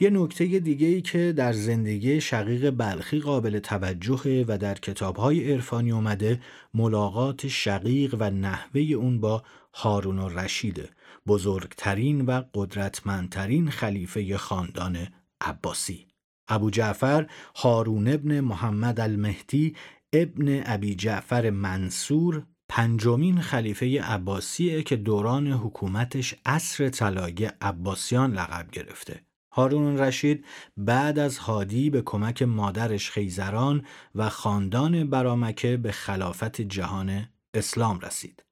یه 0.03 0.11
نکته 0.11 0.45
دیگه 0.59 0.87
ای 0.87 1.01
که 1.01 1.33
در 1.37 1.53
زندگی 1.53 2.21
شقیق 2.21 2.71
بلخی 2.71 3.19
قابل 3.19 3.59
توجهه 3.59 4.45
و 4.49 4.59
در 4.59 4.75
کتابهای 4.75 5.53
عرفانی 5.53 5.93
اومده 5.93 6.41
ملاقات 6.75 7.49
شقیق 7.49 8.17
و 8.19 8.31
نحوه 8.31 8.81
اون 8.81 9.21
با 9.21 9.43
هارون 9.75 10.19
و 10.19 10.29
رشیده 10.29 10.89
بزرگترین 11.27 12.21
و 12.21 12.43
قدرتمندترین 12.55 13.71
خلیفه 13.71 14.37
خاندان 14.37 15.09
عباسی. 15.41 16.07
ابو 16.49 16.71
جعفر 16.71 17.27
هارون 17.57 18.09
ابن 18.09 18.41
محمد 18.41 19.01
المهدی 19.01 19.77
ابن 20.13 20.63
ابی 20.67 20.95
جعفر 20.95 21.51
منصور 21.51 22.47
پنجمین 22.69 23.41
خلیفه 23.41 24.03
عباسیه 24.03 24.83
که 24.83 24.97
دوران 24.97 25.47
حکومتش 25.47 26.35
عصر 26.47 26.89
طلایی 26.89 27.45
عباسیان 27.61 28.33
لقب 28.33 28.71
گرفته. 28.71 29.32
هارون 29.53 29.99
رشید 29.99 30.45
بعد 30.77 31.19
از 31.19 31.39
هادی 31.39 31.91
به 31.91 32.03
کمک 32.03 32.43
مادرش 32.43 33.11
خیزران 33.11 33.87
و 34.15 34.29
خاندان 34.29 35.11
برامکه 35.11 35.77
به 35.77 35.93
خلافت 35.93 36.61
جهان 36.61 37.29
اسلام 37.55 38.01
رسید. 38.01 38.45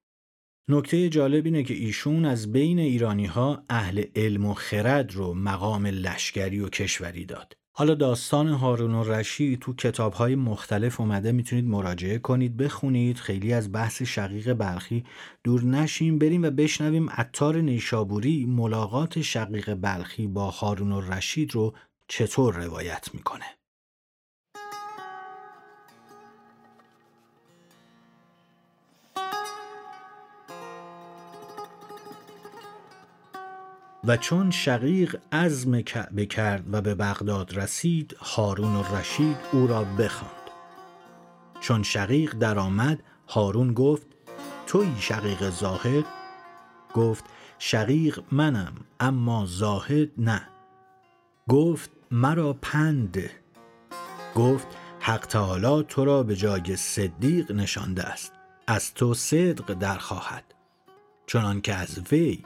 نکته 0.68 1.08
جالب 1.08 1.44
اینه 1.44 1.62
که 1.62 1.74
ایشون 1.74 2.24
از 2.24 2.52
بین 2.52 2.78
ایرانی 2.78 3.26
ها 3.26 3.64
اهل 3.70 4.04
علم 4.16 4.46
و 4.46 4.54
خرد 4.54 5.14
رو 5.14 5.34
مقام 5.34 5.86
لشکری 5.86 6.60
و 6.60 6.68
کشوری 6.68 7.24
داد. 7.24 7.59
حالا 7.80 7.94
داستان 7.94 8.48
هارون 8.48 8.94
و 8.94 9.04
رشید 9.04 9.60
تو 9.60 9.74
کتاب 9.74 10.12
های 10.12 10.34
مختلف 10.34 11.00
اومده 11.00 11.32
می‌تونید 11.32 11.64
مراجعه 11.64 12.18
کنید 12.18 12.56
بخونید. 12.56 13.16
خیلی 13.16 13.52
از 13.52 13.72
بحث 13.72 14.02
شقیق 14.02 14.52
بلخی 14.52 15.04
دور 15.44 15.64
نشیم. 15.64 16.18
بریم 16.18 16.42
و 16.42 16.50
بشنویم 16.50 17.10
عطار 17.10 17.56
نیشابوری 17.56 18.44
ملاقات 18.44 19.20
شقیق 19.20 19.74
بلخی 19.74 20.26
با 20.26 20.50
هارون 20.50 20.92
و 20.92 21.00
رشید 21.00 21.54
رو 21.54 21.74
چطور 22.08 22.54
روایت 22.54 23.08
می‌کنه. 23.14 23.44
و 34.04 34.16
چون 34.16 34.50
شقیق 34.50 35.16
عزم 35.32 35.80
کعبه 35.80 36.26
کرد 36.26 36.74
و 36.74 36.80
به 36.80 36.94
بغداد 36.94 37.58
رسید 37.58 38.16
هارون 38.20 38.76
و 38.76 38.96
رشید 38.96 39.36
او 39.52 39.66
را 39.66 39.84
بخواند. 39.84 40.50
چون 41.60 41.82
شقیق 41.82 42.34
درآمد 42.34 43.02
هارون 43.28 43.74
گفت 43.74 44.06
توی 44.66 44.88
شقیق 44.98 45.50
زاهد؟ 45.50 46.04
گفت 46.94 47.24
شقیق 47.58 48.20
منم 48.32 48.72
اما 49.00 49.46
زاهد 49.46 50.08
نه. 50.18 50.48
گفت 51.48 51.90
مرا 52.10 52.52
پند 52.52 53.30
گفت 54.34 54.66
حق 55.00 55.26
تعالی 55.26 55.84
تو 55.88 56.04
را 56.04 56.22
به 56.22 56.36
جای 56.36 56.76
صدیق 56.76 57.52
نشانده 57.52 58.02
است. 58.02 58.32
از 58.66 58.94
تو 58.94 59.14
صدق 59.14 59.74
در 59.74 59.98
خواهد 59.98 60.44
چنان 61.26 61.60
که 61.60 61.74
از 61.74 61.98
وی 62.12 62.44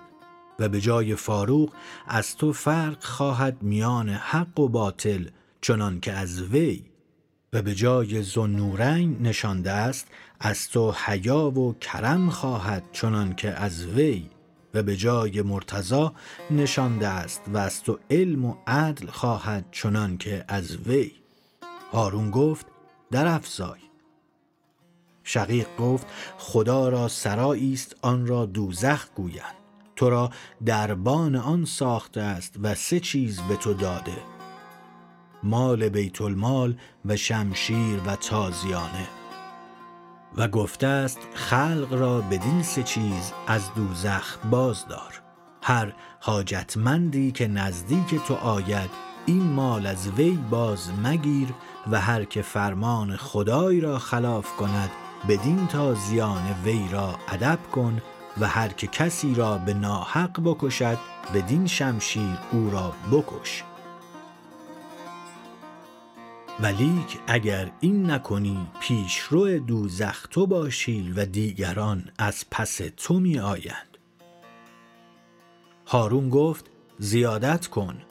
و 0.59 0.69
به 0.69 0.81
جای 0.81 1.15
فاروق 1.15 1.73
از 2.07 2.37
تو 2.37 2.53
فرق 2.53 3.05
خواهد 3.05 3.63
میان 3.63 4.09
حق 4.09 4.61
و 4.61 4.69
باطل 4.69 5.29
چنان 5.61 6.01
که 6.01 6.13
از 6.13 6.43
وی. 6.43 6.83
و 7.53 7.63
به 7.63 7.75
جای 7.75 8.23
زنورین 8.23 9.23
نشانده 9.23 9.71
است 9.71 10.07
از 10.41 10.69
تو 10.69 10.93
حیا 10.93 11.51
و 11.51 11.75
کرم 11.81 12.31
خواهد 12.31 12.85
چنان 12.93 13.35
که 13.35 13.51
از 13.51 13.87
وی. 13.87 14.31
و 14.75 14.83
به 14.83 14.97
جای 14.97 15.43
مرتضا 15.43 16.15
نشانده 16.51 17.09
است 17.09 17.43
و 17.49 17.57
از 17.57 17.83
تو 17.83 17.99
علم 18.11 18.45
و 18.45 18.57
عدل 18.67 19.07
خواهد 19.07 19.65
چنان 19.73 20.17
که 20.17 20.45
از 20.49 20.77
وی. 20.77 21.13
هارون 21.93 22.31
گفت 22.31 22.67
در 23.11 23.27
افزای. 23.27 23.81
شقیق 25.25 25.67
گفت 25.79 26.07
خدا 26.39 26.89
را 26.89 27.09
سرایی 27.09 27.73
است 27.73 27.97
آن 28.03 28.27
را 28.27 28.47
دوزخ 28.47 29.07
گویند. 29.15 29.64
تو 29.97 30.11
را 30.11 30.31
دربان 30.67 31.37
آن 31.37 31.65
ساخته 31.65 32.21
است 32.21 32.55
و 32.63 32.75
سه 32.75 33.01
چیز 33.01 33.41
به 33.41 33.57
تو 33.57 33.75
داده 33.75 34.17
مال 35.43 35.89
بیت 35.89 36.21
المال 36.21 36.77
و 37.05 37.17
شمشیر 37.17 38.01
و 38.07 38.17
تازیانه. 38.17 39.09
و 40.37 40.49
گفته 40.49 40.87
است 40.87 41.19
خلق 41.35 41.89
را 41.93 42.21
بدین 42.21 42.63
سه 42.63 42.83
چیز 42.83 43.33
از 43.47 43.75
دوزخ 43.75 44.39
بازدار. 44.51 45.23
هر 45.63 45.93
حاجتمندی 46.21 47.33
که 47.33 47.49
نزدیک 47.49 48.15
تو 48.29 48.35
آید 48.35 48.91
این 49.27 49.43
مال 49.43 49.87
از 49.87 50.09
وی 50.09 50.39
باز 50.51 50.91
مگیر 51.05 51.49
و 51.91 52.01
هر 52.01 52.25
که 52.25 52.43
فرمان 52.43 53.17
خدای 53.17 53.81
را 53.81 53.99
خلاف 53.99 54.57
کند 54.57 54.91
بدین 55.29 55.67
تازیان 55.67 56.55
وی 56.65 56.89
را 56.93 57.19
ادب 57.29 57.59
کن 57.73 58.03
و 58.41 58.49
هر 58.49 58.69
که 58.69 58.87
کسی 58.87 59.35
را 59.35 59.59
به 59.59 59.75
ناحق 59.75 60.41
بکشد 60.45 60.99
بدین 61.35 61.67
شمشیر 61.67 62.39
او 62.53 62.71
را 62.71 62.95
بکش. 63.13 63.63
ولیک 66.61 67.19
اگر 67.27 67.71
این 67.81 68.11
نکنی 68.11 68.67
پیشرو 68.81 69.59
دوزخ 69.59 70.27
تو 70.31 70.47
باشی 70.47 71.13
و 71.17 71.25
دیگران 71.25 72.11
از 72.19 72.45
پس 72.51 72.81
تو 72.97 73.21
می 73.21 73.39
آیند 73.39 73.99
هارون 75.87 76.31
گفت 76.31 76.65
زیادت 76.99 77.67
کن. 77.67 78.03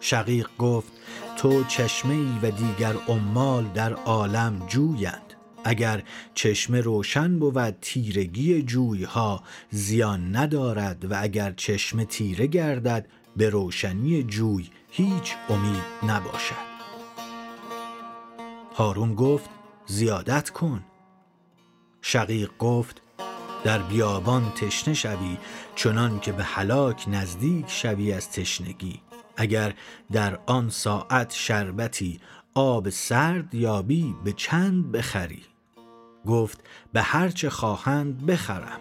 شقیق 0.00 0.48
گفت 0.58 0.92
تو 1.36 1.64
چشمه 1.64 2.38
و 2.42 2.50
دیگر 2.50 2.94
عمال 3.08 3.64
در 3.64 3.92
عالم 3.92 4.66
جویند. 4.68 5.31
اگر 5.64 6.02
چشمه 6.34 6.80
روشن 6.80 7.38
بود 7.38 7.76
تیرگی 7.80 8.62
جویها 8.62 9.42
زیان 9.70 10.36
ندارد 10.36 11.04
و 11.10 11.22
اگر 11.22 11.52
چشمه 11.52 12.04
تیره 12.04 12.46
گردد 12.46 13.08
به 13.36 13.50
روشنی 13.50 14.22
جوی 14.22 14.70
هیچ 14.90 15.34
امید 15.48 15.82
نباشد. 16.08 16.72
هارون 18.74 19.14
گفت 19.14 19.50
زیادت 19.86 20.50
کن. 20.50 20.84
شقیق 22.02 22.50
گفت 22.58 23.02
در 23.64 23.78
بیابان 23.78 24.52
تشنه 24.56 24.94
شوی 24.94 25.38
چنان 25.74 26.20
که 26.20 26.32
به 26.32 26.44
هلاک 26.44 27.04
نزدیک 27.08 27.64
شوی 27.68 28.12
از 28.12 28.30
تشنگی. 28.30 29.00
اگر 29.36 29.74
در 30.12 30.38
آن 30.46 30.70
ساعت 30.70 31.32
شربتی 31.34 32.20
آب 32.54 32.90
سرد 32.90 33.54
یابی 33.54 34.14
به 34.24 34.32
چند 34.32 34.92
بخری؟ 34.92 35.42
گفت 36.26 36.60
به 36.92 37.02
هرچه 37.02 37.50
خواهند 37.50 38.26
بخرم. 38.26 38.80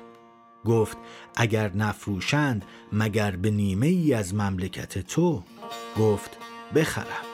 گفت 0.65 0.97
اگر 1.36 1.71
نفروشند 1.73 2.65
مگر 2.93 3.32
به 3.32 3.51
نیمه 3.51 3.88
ای 3.88 4.13
از 4.13 4.36
مملکت 4.36 4.97
تو؟ 4.97 5.43
گفت 5.99 6.38
بخرم. 6.75 7.25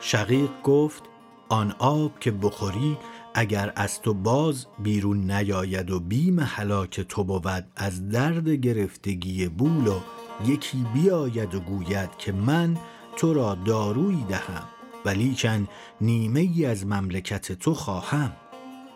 شقیق 0.00 0.50
گفت 0.64 1.02
آن 1.48 1.74
آب 1.78 2.18
که 2.20 2.30
بخوری 2.30 2.96
اگر 3.34 3.72
از 3.76 4.00
تو 4.02 4.14
باز 4.14 4.66
بیرون 4.78 5.30
نیاید 5.30 5.90
و 5.90 6.00
بیم 6.00 6.40
هلاک 6.40 7.00
تو 7.00 7.24
بود 7.24 7.66
از 7.76 8.08
درد 8.08 8.48
گرفتگی 8.48 9.48
بول 9.48 9.86
و 9.86 10.00
یکی 10.46 10.86
بیاید 10.94 11.54
و 11.54 11.60
گوید 11.60 12.10
که 12.18 12.32
من 12.32 12.76
تو 13.16 13.34
را 13.34 13.54
دارویی 13.54 14.24
دهم 14.28 14.64
ولیکن 15.04 15.68
نیمه 16.00 16.40
ای 16.40 16.66
از 16.66 16.86
مملکت 16.86 17.52
تو 17.52 17.74
خواهم. 17.74 18.32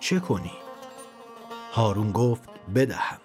چه 0.02 0.20
کنی؟ 0.20 0.52
هارون 1.72 2.12
گفت 2.12 2.48
بدهم. 2.74 3.18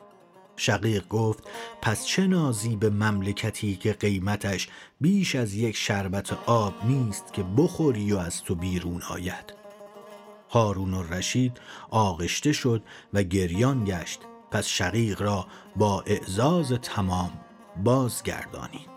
شقیق 0.55 1.07
گفت 1.07 1.43
پس 1.81 2.05
چه 2.05 2.27
نازی 2.27 2.75
به 2.75 2.89
مملکتی 2.89 3.75
که 3.75 3.93
قیمتش 3.93 4.69
بیش 5.01 5.35
از 5.35 5.53
یک 5.53 5.75
شربت 5.75 6.33
آب 6.45 6.73
نیست 6.85 7.33
که 7.33 7.43
بخوری 7.57 8.13
و 8.13 8.17
از 8.17 8.43
تو 8.43 8.55
بیرون 8.55 9.01
آید؟ 9.09 9.53
هارون 10.49 10.93
و 10.93 11.03
رشید 11.03 11.57
آغشته 11.89 12.51
شد 12.51 12.83
و 13.13 13.23
گریان 13.23 13.83
گشت. 13.83 14.19
پس 14.51 14.67
شقیق 14.67 15.21
را 15.21 15.47
با 15.75 16.01
اعزاز 16.01 16.71
تمام 16.81 17.31
بازگردانید. 17.83 18.96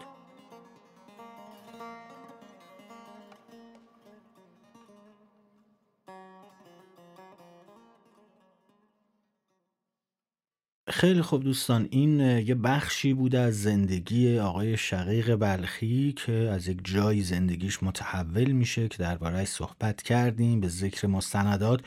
خیلی 11.00 11.22
خوب 11.22 11.44
دوستان 11.44 11.88
این 11.90 12.20
یه 12.20 12.54
بخشی 12.54 13.14
بوده 13.14 13.38
از 13.38 13.62
زندگی 13.62 14.38
آقای 14.38 14.76
شقیق 14.76 15.34
بلخی 15.34 16.12
که 16.12 16.32
از 16.32 16.68
یک 16.68 16.78
جایی 16.84 17.22
زندگیش 17.22 17.82
متحول 17.82 18.52
میشه 18.52 18.88
که 18.88 18.98
دربارهش 18.98 19.48
صحبت 19.48 20.02
کردیم 20.02 20.60
به 20.60 20.68
ذکر 20.68 21.06
مستندات 21.06 21.80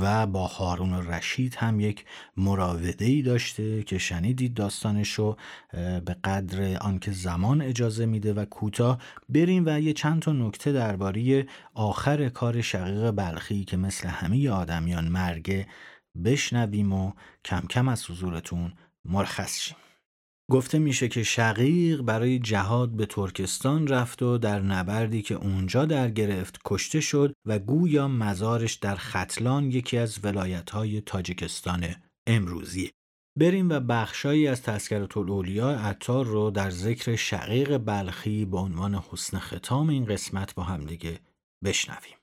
و 0.00 0.26
با 0.26 0.46
هارون 0.46 1.06
رشید 1.06 1.54
هم 1.54 1.80
یک 1.80 2.04
مراوده 2.36 3.04
ای 3.04 3.22
داشته 3.22 3.82
که 3.82 3.98
شنیدید 3.98 4.54
داستانش 4.54 5.12
رو 5.12 5.36
به 6.04 6.16
قدر 6.24 6.76
آنکه 6.80 7.12
زمان 7.12 7.62
اجازه 7.62 8.06
میده 8.06 8.32
و 8.32 8.44
کوتاه. 8.44 8.98
بریم 9.28 9.64
و 9.66 9.80
یه 9.80 9.92
چند 9.92 10.22
تا 10.22 10.32
نکته 10.32 10.72
درباره 10.72 11.46
آخر 11.74 12.28
کار 12.28 12.60
شقیق 12.60 13.10
بلخی 13.10 13.64
که 13.64 13.76
مثل 13.76 14.08
همه 14.08 14.50
آدمیان 14.50 15.08
مرگه 15.08 15.66
بشنویم 16.24 16.92
و 16.92 17.12
کم 17.44 17.60
کم 17.60 17.88
از 17.88 18.10
حضورتون 18.10 18.72
مرخص 19.04 19.60
شیم. 19.60 19.76
گفته 20.50 20.78
میشه 20.78 21.08
که 21.08 21.22
شقیق 21.22 22.02
برای 22.02 22.38
جهاد 22.38 22.90
به 22.90 23.06
ترکستان 23.06 23.88
رفت 23.88 24.22
و 24.22 24.38
در 24.38 24.60
نبردی 24.60 25.22
که 25.22 25.34
اونجا 25.34 25.84
در 25.84 26.10
گرفت 26.10 26.58
کشته 26.64 27.00
شد 27.00 27.34
و 27.46 27.58
گویا 27.58 28.08
مزارش 28.08 28.74
در 28.74 28.96
ختلان 28.96 29.70
یکی 29.70 29.98
از 29.98 30.24
ولایتهای 30.24 31.00
تاجیکستان 31.00 31.94
امروزی 32.26 32.90
بریم 33.38 33.70
و 33.70 33.80
بخشایی 33.80 34.48
از 34.48 34.62
تذکرت 34.62 35.16
الاولیا 35.16 35.70
عطار 35.70 36.26
رو 36.26 36.50
در 36.50 36.70
ذکر 36.70 37.16
شقیق 37.16 37.76
بلخی 37.76 38.44
به 38.44 38.58
عنوان 38.58 38.94
حسن 38.94 39.38
ختام 39.38 39.88
این 39.88 40.04
قسمت 40.04 40.54
با 40.54 40.62
هم 40.62 40.84
دیگه 40.84 41.20
بشنویم. 41.64 42.21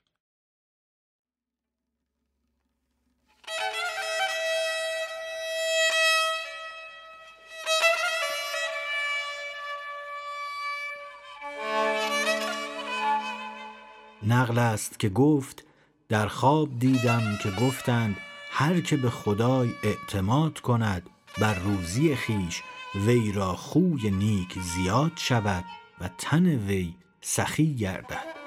نقل 14.22 14.58
است 14.58 14.98
که 14.98 15.08
گفت 15.08 15.64
در 16.08 16.28
خواب 16.28 16.78
دیدم 16.78 17.38
که 17.42 17.50
گفتند 17.50 18.16
هر 18.50 18.80
که 18.80 18.96
به 18.96 19.10
خدای 19.10 19.70
اعتماد 19.82 20.60
کند 20.60 21.10
بر 21.40 21.54
روزی 21.54 22.16
خیش 22.16 22.62
وی 22.94 23.32
را 23.32 23.56
خوی 23.56 24.10
نیک 24.10 24.58
زیاد 24.58 25.12
شود 25.16 25.64
و 26.00 26.10
تن 26.18 26.46
وی 26.46 26.94
سخی 27.20 27.74
گردد. 27.74 28.40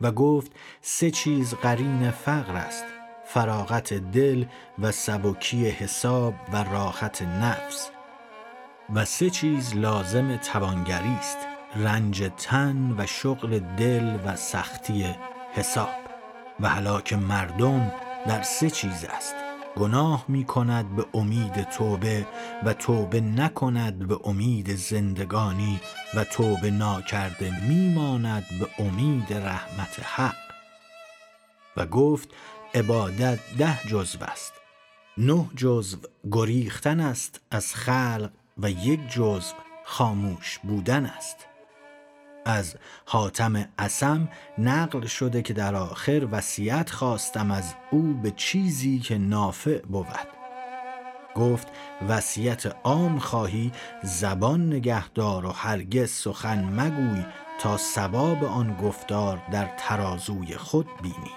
و 0.00 0.12
گفت 0.12 0.52
سه 0.80 1.10
چیز 1.10 1.54
قرین 1.54 2.10
فقر 2.10 2.56
است 2.56 2.84
فراغت 3.26 3.94
دل 3.94 4.44
و 4.78 4.92
سبکی 4.92 5.68
حساب 5.68 6.34
و 6.52 6.64
راحت 6.64 7.22
نفس. 7.22 7.90
و 8.94 9.04
سه 9.04 9.30
چیز 9.30 9.76
لازم 9.76 10.36
توانگری 10.36 11.16
است. 11.18 11.53
رنج 11.76 12.30
تن 12.36 12.94
و 12.98 13.06
شغل 13.06 13.58
دل 13.58 14.18
و 14.26 14.36
سختی 14.36 15.14
حساب. 15.52 16.04
و 16.60 16.68
هلاک 16.68 17.12
مردم 17.12 17.92
در 18.26 18.42
سه 18.42 18.70
چیز 18.70 19.04
است. 19.04 19.34
گناه 19.76 20.24
می 20.28 20.44
کند 20.44 20.96
به 20.96 21.06
امید 21.14 21.62
توبه 21.62 22.26
و 22.64 22.72
توبه 22.72 23.20
نکند 23.20 24.08
به 24.08 24.18
امید 24.24 24.74
زندگانی 24.74 25.80
و 26.14 26.24
توبه 26.24 26.70
ناکرده 26.70 27.68
میماند 27.68 28.44
به 28.60 28.84
امید 28.84 29.32
رحمت 29.32 30.00
حق. 30.02 30.34
و 31.76 31.86
گفت 31.86 32.28
عبادت 32.74 33.38
ده 33.58 33.80
جزو 33.88 34.24
است. 34.24 34.52
نه 35.18 35.46
جزو 35.56 35.98
گریختن 36.32 37.00
است 37.00 37.40
از 37.50 37.74
خلق 37.74 38.30
و 38.58 38.70
یک 38.70 39.08
جزو 39.08 39.54
خاموش 39.84 40.58
بودن 40.58 41.06
است. 41.06 41.36
از 42.44 42.74
حاتم 43.04 43.68
اسم 43.78 44.28
نقل 44.58 45.06
شده 45.06 45.42
که 45.42 45.52
در 45.52 45.74
آخر 45.74 46.28
وصیت 46.30 46.90
خواستم 46.90 47.50
از 47.50 47.74
او 47.90 48.20
به 48.22 48.30
چیزی 48.30 48.98
که 48.98 49.18
نافع 49.18 49.78
بود. 49.78 50.28
گفت 51.34 51.68
وصیت 52.08 52.76
عام 52.84 53.18
خواهی 53.18 53.72
زبان 54.02 54.66
نگهدار 54.66 55.46
و 55.46 55.50
هرگز 55.50 56.10
سخن 56.10 56.64
مگوی 56.64 57.24
تا 57.60 57.76
ثواب 57.76 58.44
آن 58.44 58.76
گفتار 58.76 59.42
در 59.52 59.70
ترازوی 59.78 60.56
خود 60.56 60.86
بینی. 61.02 61.30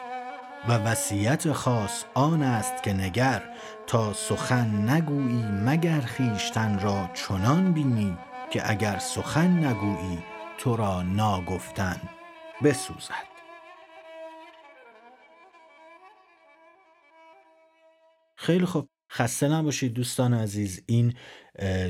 و 0.68 0.78
وصیت 0.78 1.52
خاص 1.52 2.04
آن 2.14 2.44
است 2.44 2.84
که 2.84 2.94
نگر 2.94 3.44
تا 3.88 4.14
سخن 4.14 4.90
نگویی 4.90 5.44
مگر 5.44 6.02
خیشتن 6.02 6.80
را 6.80 7.10
چنان 7.14 7.74
بینی 7.74 8.18
که 8.50 8.72
اگر 8.72 9.00
سخن 9.00 9.66
نگویی 9.66 10.24
تو 10.58 10.76
را 10.76 11.02
ناگفتن 11.02 12.02
بسوزد. 12.64 13.28
خیلی 18.36 18.66
خوب. 18.66 18.90
خسته 19.12 19.48
نباشید 19.48 19.94
دوستان 19.94 20.34
عزیز. 20.34 20.84
این 20.86 21.14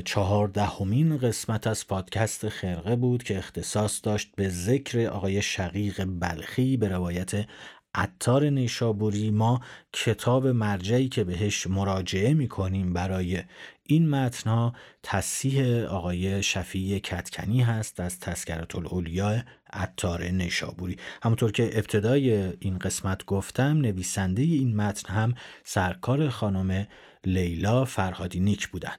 چهاردهمین 0.04 1.18
قسمت 1.18 1.66
از 1.66 1.86
پادکست 1.86 2.48
خرقه 2.48 2.96
بود 2.96 3.22
که 3.22 3.38
اختصاص 3.38 4.00
داشت 4.02 4.32
به 4.36 4.48
ذکر 4.48 5.06
آقای 5.06 5.42
شقیق 5.42 6.04
بلخی 6.04 6.76
به 6.76 6.88
روایت 6.88 7.46
عطار 7.94 8.44
نیشابوری. 8.44 9.30
ما 9.30 9.60
کتاب 9.92 10.46
مرجعی 10.46 11.08
که 11.08 11.24
بهش 11.24 11.66
مراجعه 11.66 12.34
می‌کنیم 12.34 12.92
برای 12.92 13.42
این 13.90 14.08
متنها 14.08 14.72
تصیح 15.02 15.84
آقای 15.84 16.42
شفیع 16.42 16.98
کتکنی 16.98 17.62
هست 17.62 18.00
از 18.00 18.20
تذکرت 18.20 18.76
الاولیاء 18.76 19.40
عطار 19.72 20.24
نیشابوری. 20.24 20.96
همونطور 21.22 21.52
که 21.52 21.70
ابتدای 21.72 22.52
این 22.60 22.78
قسمت 22.78 23.24
گفتم 23.24 23.76
نویسنده 23.80 24.42
این 24.42 24.76
متن 24.76 25.12
هم 25.14 25.34
سرکار 25.64 26.28
خانم 26.28 26.86
لیلا 27.24 27.84
فرهادی 27.84 28.40
نیک 28.40 28.68
بودن. 28.68 28.92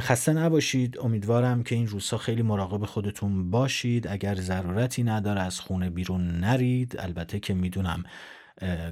خسته 0.00 0.32
نباشید. 0.32 0.98
امیدوارم 0.98 1.62
که 1.62 1.74
این 1.74 1.86
روزها 1.86 2.18
خیلی 2.18 2.42
مراقب 2.42 2.84
خودتون 2.84 3.50
باشید. 3.50 4.06
اگر 4.06 4.34
ضرورتی 4.34 5.02
نداره 5.02 5.40
از 5.40 5.60
خونه 5.60 5.90
بیرون 5.90 6.30
نرید 6.30 6.96
البته 6.98 7.40
که 7.40 7.54
می‌دونم 7.54 8.04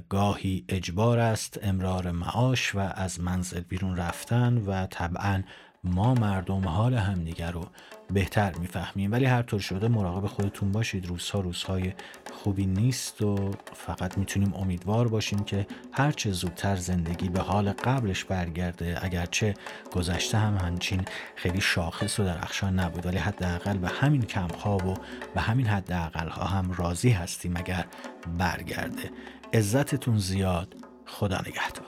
گاهی 0.09 0.65
اجبار 0.69 1.19
است 1.19 1.59
امرار 1.63 2.11
معاش 2.11 2.75
و 2.75 2.79
از 2.79 3.19
منزل 3.21 3.59
بیرون 3.61 3.97
رفتن 3.97 4.57
و 4.57 4.85
طبعا 4.85 5.43
ما 5.83 6.13
مردم 6.13 6.67
حال 6.67 6.93
همدیگر 6.93 7.51
رو 7.51 7.65
بهتر 8.09 8.53
می‌فهمیم. 8.53 9.11
ولی 9.11 9.25
هر 9.25 9.41
طور 9.41 9.59
شده 9.59 9.87
مراقب 9.87 10.27
خودتون 10.27 10.71
باشید. 10.71 11.05
روزها 11.07 11.39
روزهای 11.39 11.93
خوبی 12.33 12.65
نیست 12.65 13.21
و 13.21 13.51
فقط 13.73 14.17
می‌تونیم 14.17 14.53
امیدوار 14.53 15.07
باشیم 15.07 15.43
که 15.43 15.67
هرچه 15.91 16.31
زودتر 16.31 16.75
زندگی 16.75 17.29
به 17.29 17.41
حال 17.41 17.71
قبلش 17.71 18.23
برگرده. 18.23 18.99
اگرچه 19.01 19.53
گذشته 19.91 20.37
هم 20.37 20.57
همچین 20.57 21.05
خیلی 21.35 21.61
شاخص 21.61 22.19
و 22.19 22.23
درخشان 22.23 22.79
نبود 22.79 23.05
ولی 23.05 23.17
حداقل 23.17 23.77
به 23.77 23.87
همین 23.87 24.21
کمخواب 24.21 24.85
و 24.85 24.93
به 25.35 25.41
همین 25.41 25.67
حداقل 25.67 26.27
ها 26.27 26.45
هم 26.45 26.71
راضی 26.71 27.09
هستیم 27.09 27.57
اگر 27.57 27.85
برگرده. 28.37 29.11
عزتتون 29.53 30.17
زیاد. 30.17 30.75
خدا 31.05 31.37
نگهدار. 31.37 31.87